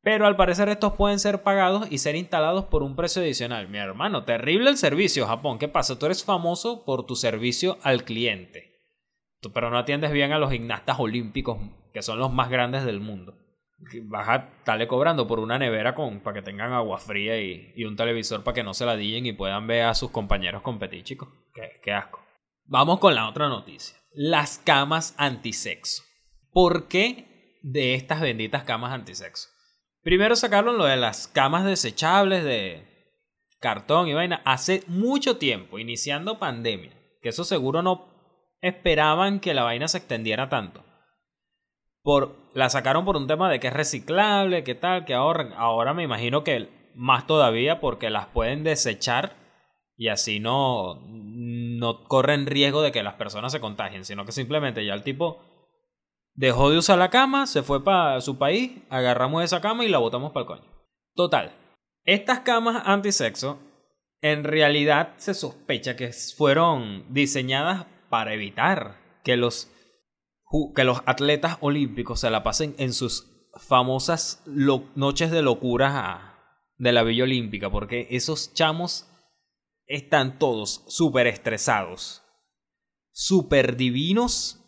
Pero 0.02 0.26
al 0.26 0.36
parecer 0.36 0.68
estos 0.68 0.94
pueden 0.94 1.18
ser 1.18 1.42
pagados 1.42 1.86
y 1.90 1.98
ser 1.98 2.16
instalados 2.16 2.64
por 2.64 2.82
un 2.82 2.96
precio 2.96 3.20
adicional. 3.20 3.68
Mi 3.68 3.78
hermano, 3.78 4.24
terrible 4.24 4.70
el 4.70 4.78
servicio, 4.78 5.26
Japón. 5.26 5.58
¿Qué 5.58 5.68
pasa? 5.68 5.98
Tú 5.98 6.06
eres 6.06 6.24
famoso 6.24 6.84
por 6.84 7.04
tu 7.04 7.16
servicio 7.16 7.78
al 7.82 8.04
cliente. 8.04 8.70
pero 9.52 9.70
no 9.70 9.78
atiendes 9.78 10.12
bien 10.12 10.32
a 10.32 10.38
los 10.38 10.52
gimnastas 10.52 10.98
olímpicos, 10.98 11.58
que 11.92 12.02
son 12.02 12.18
los 12.18 12.32
más 12.32 12.48
grandes 12.48 12.84
del 12.84 13.00
mundo. 13.00 13.34
Vas 14.04 14.28
a 14.28 14.36
estarle 14.58 14.86
cobrando 14.86 15.26
por 15.26 15.38
una 15.38 15.58
nevera 15.58 15.94
con, 15.94 16.20
para 16.20 16.34
que 16.34 16.42
tengan 16.42 16.72
agua 16.72 16.98
fría 16.98 17.40
y, 17.40 17.84
un 17.84 17.96
televisor 17.96 18.42
para 18.42 18.54
que 18.54 18.62
no 18.62 18.74
se 18.74 18.84
la 18.86 18.96
digan 18.96 19.24
y 19.26 19.32
puedan 19.32 19.66
ver 19.66 19.84
a 19.84 19.94
sus 19.94 20.10
compañeros 20.10 20.62
competir, 20.62 21.04
chicos. 21.04 21.28
Qué, 21.54 21.80
qué 21.82 21.92
asco. 21.92 22.22
Vamos 22.64 23.00
con 23.00 23.14
la 23.14 23.28
otra 23.28 23.48
noticia. 23.48 23.96
Las 24.12 24.58
camas 24.58 25.14
antisexo. 25.18 26.02
¿Por 26.52 26.88
qué 26.88 27.58
de 27.62 27.94
estas 27.94 28.20
benditas 28.20 28.64
camas 28.64 28.92
antisexo? 28.92 29.48
Primero 30.02 30.34
sacaron 30.34 30.78
lo 30.78 30.84
de 30.84 30.96
las 30.96 31.28
camas 31.28 31.64
desechables 31.64 32.44
de 32.44 32.86
cartón 33.60 34.08
y 34.08 34.14
vaina 34.14 34.40
hace 34.44 34.82
mucho 34.86 35.36
tiempo, 35.36 35.78
iniciando 35.78 36.38
pandemia. 36.38 36.92
Que 37.20 37.28
eso 37.28 37.44
seguro 37.44 37.82
no 37.82 38.08
esperaban 38.62 39.40
que 39.40 39.54
la 39.54 39.64
vaina 39.64 39.88
se 39.88 39.98
extendiera 39.98 40.48
tanto. 40.48 40.82
Por, 42.02 42.34
la 42.54 42.70
sacaron 42.70 43.04
por 43.04 43.16
un 43.16 43.26
tema 43.26 43.50
de 43.50 43.60
que 43.60 43.66
es 43.66 43.74
reciclable, 43.74 44.64
que 44.64 44.74
tal, 44.74 45.04
que. 45.04 45.12
Ahora 45.12 45.92
me 45.92 46.02
imagino 46.02 46.44
que 46.44 46.68
más 46.94 47.26
todavía 47.26 47.80
porque 47.80 48.08
las 48.08 48.26
pueden 48.26 48.64
desechar 48.64 49.36
y 49.96 50.08
así 50.08 50.40
no, 50.40 50.98
no 51.06 52.04
corren 52.04 52.46
riesgo 52.46 52.80
de 52.80 52.90
que 52.90 53.02
las 53.02 53.14
personas 53.14 53.52
se 53.52 53.60
contagien, 53.60 54.06
sino 54.06 54.24
que 54.24 54.32
simplemente 54.32 54.84
ya 54.86 54.94
el 54.94 55.02
tipo 55.02 55.44
Dejó 56.34 56.70
de 56.70 56.78
usar 56.78 56.98
la 56.98 57.10
cama, 57.10 57.46
se 57.46 57.62
fue 57.62 57.84
para 57.84 58.20
su 58.20 58.38
país, 58.38 58.72
agarramos 58.88 59.44
esa 59.44 59.60
cama 59.60 59.84
y 59.84 59.88
la 59.88 59.98
botamos 59.98 60.32
para 60.32 60.42
el 60.42 60.46
coño. 60.46 60.70
Total. 61.14 61.56
Estas 62.04 62.40
camas 62.40 62.82
antisexo, 62.86 63.58
en 64.22 64.44
realidad 64.44 65.14
se 65.16 65.34
sospecha 65.34 65.96
que 65.96 66.12
fueron 66.12 67.04
diseñadas 67.12 67.86
para 68.08 68.34
evitar 68.34 68.98
que 69.22 69.36
los, 69.36 69.70
que 70.74 70.84
los 70.84 71.02
atletas 71.06 71.58
olímpicos 71.60 72.20
se 72.20 72.30
la 72.30 72.42
pasen 72.42 72.74
en 72.78 72.92
sus 72.92 73.26
famosas 73.56 74.42
noches 74.46 75.30
de 75.30 75.42
locura 75.42 76.38
de 76.76 76.92
la 76.92 77.02
Villa 77.02 77.24
Olímpica, 77.24 77.70
porque 77.70 78.08
esos 78.10 78.54
chamos 78.54 79.06
están 79.86 80.38
todos 80.38 80.84
súper 80.88 81.26
estresados, 81.26 82.22
súper 83.12 83.76
divinos 83.76 84.59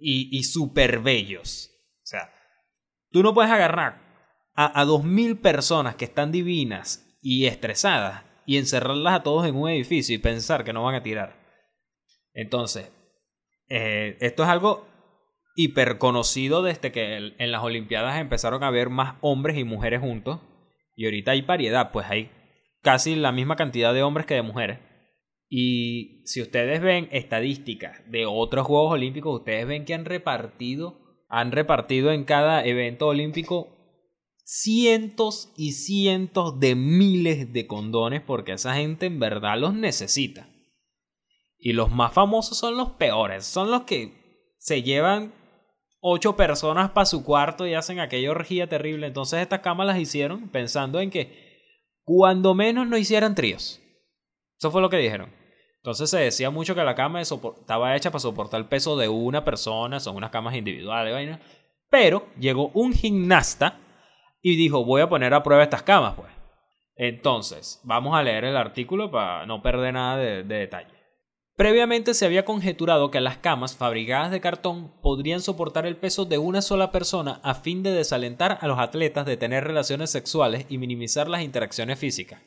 y, 0.00 0.36
y 0.36 0.44
súper 0.44 1.00
bellos. 1.00 1.70
O 2.02 2.06
sea, 2.06 2.32
tú 3.10 3.22
no 3.22 3.34
puedes 3.34 3.50
agarrar 3.50 4.10
a, 4.54 4.84
dos 4.84 5.04
mil 5.04 5.38
personas 5.38 5.94
que 5.94 6.04
están 6.04 6.32
divinas 6.32 7.06
y 7.22 7.46
estresadas 7.46 8.24
y 8.44 8.58
encerrarlas 8.58 9.14
a 9.14 9.22
todos 9.22 9.46
en 9.46 9.56
un 9.56 9.70
edificio 9.70 10.14
y 10.14 10.18
pensar 10.18 10.64
que 10.64 10.72
no 10.72 10.82
van 10.82 10.96
a 10.96 11.02
tirar. 11.02 11.36
Entonces, 12.34 12.90
eh, 13.68 14.18
esto 14.20 14.42
es 14.42 14.48
algo 14.48 14.86
hiper 15.56 15.98
conocido 15.98 16.62
desde 16.62 16.92
que 16.92 17.34
en 17.38 17.52
las 17.52 17.62
Olimpiadas 17.62 18.20
empezaron 18.20 18.62
a 18.62 18.68
haber 18.68 18.90
más 18.90 19.16
hombres 19.20 19.56
y 19.56 19.64
mujeres 19.64 20.00
juntos. 20.00 20.40
Y 20.96 21.06
ahorita 21.06 21.30
hay 21.30 21.42
variedad, 21.42 21.90
pues 21.92 22.06
hay 22.10 22.30
casi 22.82 23.14
la 23.14 23.32
misma 23.32 23.56
cantidad 23.56 23.94
de 23.94 24.02
hombres 24.02 24.26
que 24.26 24.34
de 24.34 24.42
mujeres. 24.42 24.78
Y 25.52 26.22
si 26.26 26.40
ustedes 26.40 26.80
ven 26.80 27.08
estadísticas 27.10 28.08
de 28.08 28.24
otros 28.24 28.64
Juegos 28.68 28.92
Olímpicos, 28.92 29.40
ustedes 29.40 29.66
ven 29.66 29.84
que 29.84 29.94
han 29.94 30.04
repartido, 30.04 31.00
han 31.28 31.50
repartido 31.50 32.12
en 32.12 32.22
cada 32.22 32.64
evento 32.64 33.08
olímpico 33.08 33.76
cientos 34.44 35.52
y 35.56 35.72
cientos 35.72 36.60
de 36.60 36.76
miles 36.76 37.52
de 37.52 37.66
condones 37.66 38.22
porque 38.22 38.52
esa 38.52 38.76
gente 38.76 39.06
en 39.06 39.18
verdad 39.18 39.58
los 39.58 39.74
necesita. 39.74 40.48
Y 41.58 41.72
los 41.72 41.90
más 41.90 42.12
famosos 42.12 42.56
son 42.56 42.76
los 42.76 42.92
peores, 42.92 43.44
son 43.44 43.72
los 43.72 43.82
que 43.82 44.54
se 44.58 44.84
llevan 44.84 45.34
ocho 46.00 46.36
personas 46.36 46.90
para 46.90 47.06
su 47.06 47.24
cuarto 47.24 47.66
y 47.66 47.74
hacen 47.74 47.98
aquella 47.98 48.30
orgía 48.30 48.68
terrible. 48.68 49.08
Entonces 49.08 49.40
estas 49.40 49.60
camas 49.60 49.88
las 49.88 49.98
hicieron 49.98 50.48
pensando 50.48 51.00
en 51.00 51.10
que 51.10 51.50
cuando 52.04 52.54
menos 52.54 52.86
no 52.86 52.96
hicieran 52.96 53.34
tríos. 53.34 53.80
Eso 54.58 54.70
fue 54.70 54.80
lo 54.80 54.90
que 54.90 54.98
dijeron. 54.98 55.39
Entonces 55.80 56.10
se 56.10 56.18
decía 56.18 56.50
mucho 56.50 56.74
que 56.74 56.84
la 56.84 56.94
cama 56.94 57.22
estaba 57.22 57.96
hecha 57.96 58.10
para 58.10 58.20
soportar 58.20 58.60
el 58.60 58.66
peso 58.66 58.98
de 58.98 59.08
una 59.08 59.44
persona, 59.46 59.98
son 59.98 60.16
unas 60.16 60.30
camas 60.30 60.54
individuales. 60.54 61.38
Pero 61.88 62.26
llegó 62.38 62.70
un 62.74 62.92
gimnasta 62.92 63.78
y 64.42 64.56
dijo, 64.56 64.84
voy 64.84 65.00
a 65.00 65.08
poner 65.08 65.32
a 65.32 65.42
prueba 65.42 65.62
estas 65.62 65.82
camas, 65.82 66.14
pues. 66.16 66.28
Entonces, 66.96 67.80
vamos 67.82 68.14
a 68.14 68.22
leer 68.22 68.44
el 68.44 68.58
artículo 68.58 69.10
para 69.10 69.46
no 69.46 69.62
perder 69.62 69.94
nada 69.94 70.18
de, 70.18 70.42
de 70.42 70.54
detalle. 70.56 70.90
Previamente 71.56 72.12
se 72.12 72.26
había 72.26 72.44
conjeturado 72.44 73.10
que 73.10 73.22
las 73.22 73.38
camas 73.38 73.74
fabricadas 73.74 74.30
de 74.30 74.40
cartón 74.42 74.92
podrían 75.00 75.40
soportar 75.40 75.86
el 75.86 75.96
peso 75.96 76.26
de 76.26 76.36
una 76.36 76.60
sola 76.60 76.92
persona 76.92 77.40
a 77.42 77.54
fin 77.54 77.82
de 77.82 77.92
desalentar 77.92 78.58
a 78.60 78.66
los 78.66 78.78
atletas 78.78 79.24
de 79.24 79.38
tener 79.38 79.64
relaciones 79.64 80.10
sexuales 80.10 80.66
y 80.68 80.76
minimizar 80.76 81.26
las 81.28 81.42
interacciones 81.42 81.98
físicas 81.98 82.40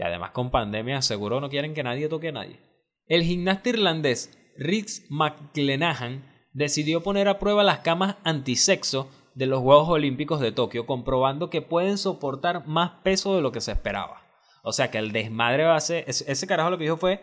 que 0.00 0.06
además 0.06 0.30
con 0.30 0.50
pandemia 0.50 1.02
seguro 1.02 1.42
no 1.42 1.50
quieren 1.50 1.74
que 1.74 1.82
nadie 1.82 2.08
toque 2.08 2.28
a 2.28 2.32
nadie. 2.32 2.58
El 3.06 3.22
gimnasta 3.22 3.68
irlandés 3.68 4.34
Rix 4.56 5.04
McClenahan 5.10 6.24
decidió 6.54 7.02
poner 7.02 7.28
a 7.28 7.38
prueba 7.38 7.62
las 7.62 7.80
camas 7.80 8.16
antisexo 8.24 9.10
de 9.34 9.44
los 9.44 9.60
Juegos 9.60 9.90
Olímpicos 9.90 10.40
de 10.40 10.52
Tokio, 10.52 10.86
comprobando 10.86 11.50
que 11.50 11.60
pueden 11.60 11.98
soportar 11.98 12.66
más 12.66 12.92
peso 13.02 13.36
de 13.36 13.42
lo 13.42 13.52
que 13.52 13.60
se 13.60 13.72
esperaba. 13.72 14.22
O 14.62 14.72
sea 14.72 14.90
que 14.90 14.96
el 14.96 15.12
desmadre 15.12 15.64
va 15.64 15.76
a 15.76 15.80
ser. 15.80 16.04
Ese, 16.06 16.46
carajo 16.46 16.70
lo 16.70 16.78
que 16.78 16.84
dijo 16.84 16.96
fue. 16.96 17.22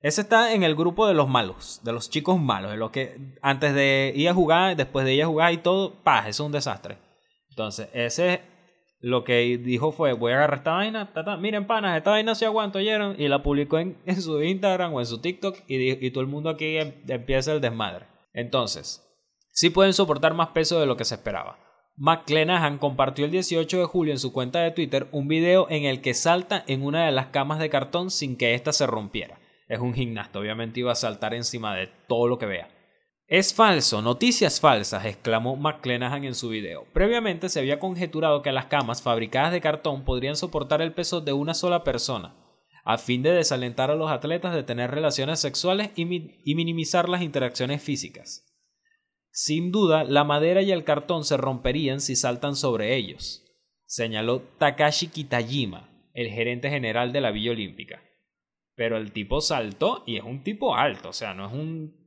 Ese 0.00 0.22
está 0.22 0.54
en 0.54 0.62
el 0.62 0.74
grupo 0.74 1.06
de 1.06 1.12
los 1.12 1.28
malos, 1.28 1.82
de 1.84 1.92
los 1.92 2.08
chicos 2.08 2.40
malos, 2.40 2.70
de 2.70 2.78
los 2.78 2.90
que 2.90 3.36
antes 3.42 3.74
de 3.74 4.14
ir 4.16 4.30
a 4.30 4.34
jugar, 4.34 4.76
después 4.76 5.04
de 5.04 5.12
ir 5.12 5.24
a 5.24 5.26
jugar 5.26 5.52
y 5.52 5.58
todo, 5.58 6.02
paz, 6.02 6.28
es 6.28 6.40
un 6.40 6.52
desastre. 6.52 6.96
Entonces, 7.50 7.90
ese 7.92 8.53
lo 9.04 9.22
que 9.22 9.58
dijo 9.58 9.92
fue, 9.92 10.14
voy 10.14 10.32
a 10.32 10.36
agarrar 10.36 10.60
esta 10.60 10.72
vaina, 10.72 11.12
miren 11.38 11.66
panas, 11.66 11.98
esta 11.98 12.12
vaina 12.12 12.34
se 12.34 12.46
aguanta, 12.46 12.78
¿oyeron? 12.78 13.14
Y 13.20 13.28
la 13.28 13.42
publicó 13.42 13.78
en, 13.78 13.96
su 14.18 14.42
Instagram 14.42 14.94
o 14.94 15.00
en 15.00 15.04
su 15.04 15.20
TikTok 15.20 15.58
y, 15.68 16.10
todo 16.10 16.22
el 16.22 16.26
mundo 16.26 16.48
aquí 16.48 16.78
em, 16.78 16.94
empieza 17.06 17.52
el 17.52 17.60
desmadre. 17.60 18.06
Entonces, 18.32 19.06
sí 19.52 19.68
pueden 19.68 19.92
soportar 19.92 20.32
más 20.32 20.48
peso 20.48 20.80
de 20.80 20.86
lo 20.86 20.96
que 20.96 21.04
se 21.04 21.16
esperaba. 21.16 21.58
McClenahan 21.96 22.78
compartió 22.78 23.26
el 23.26 23.30
18 23.30 23.78
de 23.78 23.84
julio 23.84 24.14
en 24.14 24.18
su 24.18 24.32
cuenta 24.32 24.60
de 24.60 24.70
Twitter 24.70 25.06
un 25.12 25.28
video 25.28 25.66
en 25.68 25.84
el 25.84 26.00
que 26.00 26.14
salta 26.14 26.64
en 26.66 26.82
una 26.82 27.04
de 27.04 27.12
las 27.12 27.26
camas 27.26 27.58
de 27.58 27.68
cartón 27.68 28.10
sin 28.10 28.38
que 28.38 28.54
ésta 28.54 28.72
se 28.72 28.86
rompiera. 28.86 29.38
Es 29.68 29.80
un 29.80 29.92
gimnasta, 29.92 30.38
obviamente 30.38 30.80
iba 30.80 30.92
a 30.92 30.96
saltar 30.96 31.34
encima 31.34 31.76
de 31.76 31.90
todo 32.08 32.26
lo 32.26 32.38
que 32.38 32.46
vea. 32.46 32.73
Es 33.26 33.54
falso, 33.54 34.02
noticias 34.02 34.60
falsas, 34.60 35.06
exclamó 35.06 35.56
McClenahan 35.56 36.24
en 36.24 36.34
su 36.34 36.50
video. 36.50 36.86
Previamente 36.92 37.48
se 37.48 37.58
había 37.58 37.78
conjeturado 37.78 38.42
que 38.42 38.52
las 38.52 38.66
camas 38.66 39.00
fabricadas 39.00 39.50
de 39.50 39.62
cartón 39.62 40.04
podrían 40.04 40.36
soportar 40.36 40.82
el 40.82 40.92
peso 40.92 41.22
de 41.22 41.32
una 41.32 41.54
sola 41.54 41.84
persona, 41.84 42.36
a 42.84 42.98
fin 42.98 43.22
de 43.22 43.30
desalentar 43.30 43.90
a 43.90 43.94
los 43.94 44.10
atletas 44.10 44.54
de 44.54 44.62
tener 44.62 44.90
relaciones 44.90 45.40
sexuales 45.40 45.90
y, 45.96 46.04
minimizar 46.04 47.08
las 47.08 47.22
interacciones 47.22 47.82
físicas. 47.82 48.44
Sin 49.30 49.72
duda, 49.72 50.04
la 50.04 50.24
madera 50.24 50.60
y 50.60 50.70
el 50.70 50.84
cartón 50.84 51.24
se 51.24 51.38
romperían 51.38 52.00
si 52.00 52.16
saltan 52.16 52.54
sobre 52.54 52.94
ellos, 52.94 53.42
señaló 53.86 54.42
Takashi 54.58 55.08
Kitajima, 55.08 55.88
el 56.12 56.28
gerente 56.28 56.68
general 56.68 57.14
de 57.14 57.22
la 57.22 57.30
Villa 57.30 57.52
Olímpica. 57.52 58.02
Pero 58.76 58.98
el 58.98 59.12
tipo 59.12 59.40
saltó 59.40 60.04
y 60.06 60.18
es 60.18 60.24
un 60.24 60.42
tipo 60.42 60.76
alto, 60.76 61.08
o 61.08 61.12
sea, 61.14 61.32
no 61.32 61.46
es 61.46 61.52
un 61.54 62.03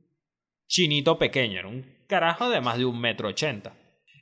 chinito 0.68 1.18
pequeño, 1.18 1.58
era 1.58 1.68
un 1.68 1.84
carajo 2.06 2.48
de 2.48 2.60
más 2.60 2.78
de 2.78 2.84
un 2.84 3.00
metro 3.00 3.28
ochenta. 3.28 3.74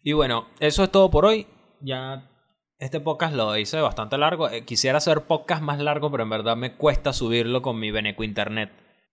Y 0.02 0.12
bueno, 0.12 0.48
eso 0.60 0.84
es 0.84 0.90
todo 0.90 1.10
por 1.10 1.26
hoy. 1.26 1.46
Ya 1.80 2.30
este 2.78 3.00
podcast 3.00 3.34
lo 3.34 3.56
hice 3.56 3.80
bastante 3.80 4.16
largo. 4.16 4.48
Eh, 4.48 4.64
quisiera 4.64 4.98
hacer 4.98 5.22
podcast 5.22 5.62
más 5.62 5.80
largo, 5.80 6.10
pero 6.10 6.22
en 6.22 6.30
verdad 6.30 6.56
me 6.56 6.76
cuesta 6.76 7.12
subirlo 7.12 7.60
con 7.60 7.78
mi 7.78 7.90
Beneco 7.90 8.22
Internet. 8.22 8.70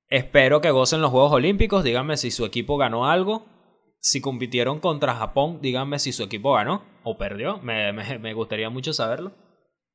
Espero 0.07 0.61
que 0.61 0.71
gocen 0.71 1.01
los 1.01 1.11
Juegos 1.11 1.31
Olímpicos. 1.31 1.83
Díganme 1.83 2.17
si 2.17 2.29
su 2.29 2.45
equipo 2.45 2.77
ganó 2.77 3.09
algo. 3.09 3.47
Si 3.99 4.21
compitieron 4.21 4.79
contra 4.79 5.15
Japón, 5.15 5.59
díganme 5.61 5.97
si 5.97 6.11
su 6.11 6.23
equipo 6.23 6.53
ganó 6.53 6.83
o 7.03 7.17
perdió. 7.17 7.57
Me, 7.59 7.91
me 7.93 8.33
gustaría 8.33 8.69
mucho 8.69 8.93
saberlo. 8.93 9.31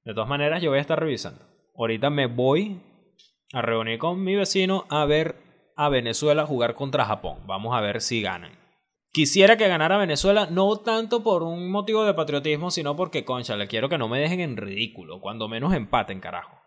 De 0.05 0.15
todas 0.15 0.29
maneras, 0.29 0.63
yo 0.63 0.71
voy 0.71 0.79
a 0.79 0.83
estar 0.83 0.99
revisando. 0.99 1.45
Ahorita 1.77 2.11
me 2.11 2.27
voy 2.27 2.81
a 3.53 3.63
reunir 3.63 3.99
con 3.99 4.25
mi 4.25 4.35
vecino 4.35 4.87
a 4.89 5.05
ver 5.05 5.37
a 5.79 5.89
Venezuela 5.89 6.45
jugar 6.45 6.75
contra 6.75 7.05
Japón. 7.05 7.39
Vamos 7.47 7.75
a 7.75 7.81
ver 7.81 8.01
si 8.01 8.21
ganan. 8.21 8.51
Quisiera 9.13 9.57
que 9.57 9.69
ganara 9.69 9.97
Venezuela, 9.97 10.49
no 10.51 10.77
tanto 10.79 11.23
por 11.23 11.45
un 11.45 11.71
motivo 11.71 12.05
de 12.05 12.15
patriotismo, 12.15 12.73
sino 12.73 12.97
porque, 12.97 13.25
concha, 13.25 13.57
le 13.57 13.69
quiero 13.69 13.89
que 13.89 13.97
no 13.97 14.09
me 14.09 14.19
dejen 14.19 14.41
en 14.41 14.57
ridículo, 14.57 15.21
cuando 15.21 15.49
menos 15.49 15.73
empaten, 15.73 16.19
carajo. 16.19 16.59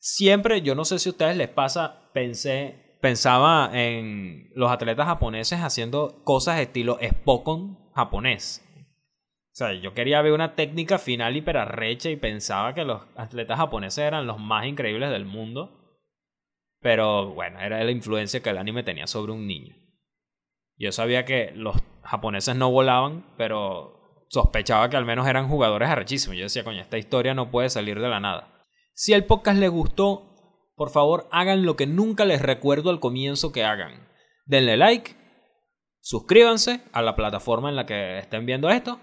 Siempre, 0.00 0.62
yo 0.62 0.74
no 0.74 0.84
sé 0.84 0.98
si 0.98 1.08
a 1.08 1.12
ustedes 1.12 1.36
les 1.36 1.48
pasa, 1.48 2.10
pensé, 2.12 2.98
pensaba 3.00 3.70
en 3.72 4.50
los 4.56 4.72
atletas 4.72 5.06
japoneses 5.06 5.60
haciendo 5.60 6.20
cosas 6.24 6.58
estilo 6.58 6.98
Spokon 7.00 7.78
japonés. 7.94 8.66
O 9.52 9.54
sea, 9.54 9.74
yo 9.74 9.94
quería 9.94 10.22
ver 10.22 10.32
una 10.32 10.56
técnica 10.56 10.98
final 10.98 11.36
hiperarrecha 11.36 12.10
y 12.10 12.16
pensaba 12.16 12.74
que 12.74 12.84
los 12.84 13.02
atletas 13.16 13.58
japoneses 13.58 14.04
eran 14.04 14.26
los 14.26 14.40
más 14.40 14.66
increíbles 14.66 15.10
del 15.10 15.24
mundo. 15.24 15.79
Pero 16.80 17.34
bueno, 17.34 17.60
era 17.60 17.82
la 17.84 17.90
influencia 17.90 18.40
que 18.40 18.50
el 18.50 18.58
anime 18.58 18.82
tenía 18.82 19.06
sobre 19.06 19.32
un 19.32 19.46
niño. 19.46 19.76
Yo 20.76 20.92
sabía 20.92 21.24
que 21.24 21.52
los 21.54 21.76
japoneses 22.02 22.56
no 22.56 22.70
volaban, 22.70 23.26
pero 23.36 24.26
sospechaba 24.28 24.88
que 24.88 24.96
al 24.96 25.04
menos 25.04 25.26
eran 25.26 25.48
jugadores 25.48 25.90
arrechísimos. 25.90 26.36
Yo 26.36 26.44
decía, 26.44 26.64
coño, 26.64 26.80
esta 26.80 26.96
historia 26.96 27.34
no 27.34 27.50
puede 27.50 27.68
salir 27.68 28.00
de 28.00 28.08
la 28.08 28.20
nada. 28.20 28.64
Si 28.94 29.12
el 29.12 29.24
podcast 29.24 29.58
les 29.58 29.70
gustó, 29.70 30.30
por 30.74 30.90
favor 30.90 31.28
hagan 31.32 31.66
lo 31.66 31.76
que 31.76 31.86
nunca 31.86 32.24
les 32.24 32.40
recuerdo 32.40 32.88
al 32.88 33.00
comienzo 33.00 33.52
que 33.52 33.64
hagan. 33.64 34.08
Denle 34.46 34.78
like, 34.78 35.14
suscríbanse 36.00 36.80
a 36.92 37.02
la 37.02 37.14
plataforma 37.14 37.68
en 37.68 37.76
la 37.76 37.84
que 37.84 38.18
estén 38.18 38.46
viendo 38.46 38.70
esto, 38.70 39.00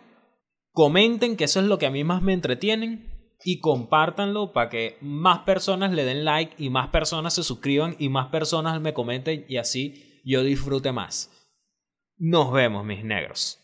comenten 0.72 1.38
que 1.38 1.44
eso 1.44 1.60
es 1.60 1.68
lo 1.68 1.78
que 1.78 1.86
a 1.86 1.92
mí 1.92 2.04
más 2.04 2.22
me 2.24 2.34
entretienen 2.34 3.17
y 3.44 3.60
compártanlo 3.60 4.54
para 4.54 4.70
que 4.70 4.98
más 5.02 5.40
personas 5.40 5.92
le 5.92 6.06
den 6.06 6.26
like 6.26 6.56
y 6.58 6.70
más 6.70 6.90
personas 6.90 7.34
se 7.36 7.44
suscriban 7.44 7.96
y 8.00 8.10
más 8.10 8.28
personas 8.28 8.82
me 8.82 8.94
comenten 8.94 9.46
y 9.48 9.58
así 9.58 10.22
yo 10.24 10.44
disfrute 10.44 10.92
más. 10.92 11.32
Nos 12.18 12.52
vemos, 12.52 12.84
mis 12.84 13.04
negros. 13.04 13.60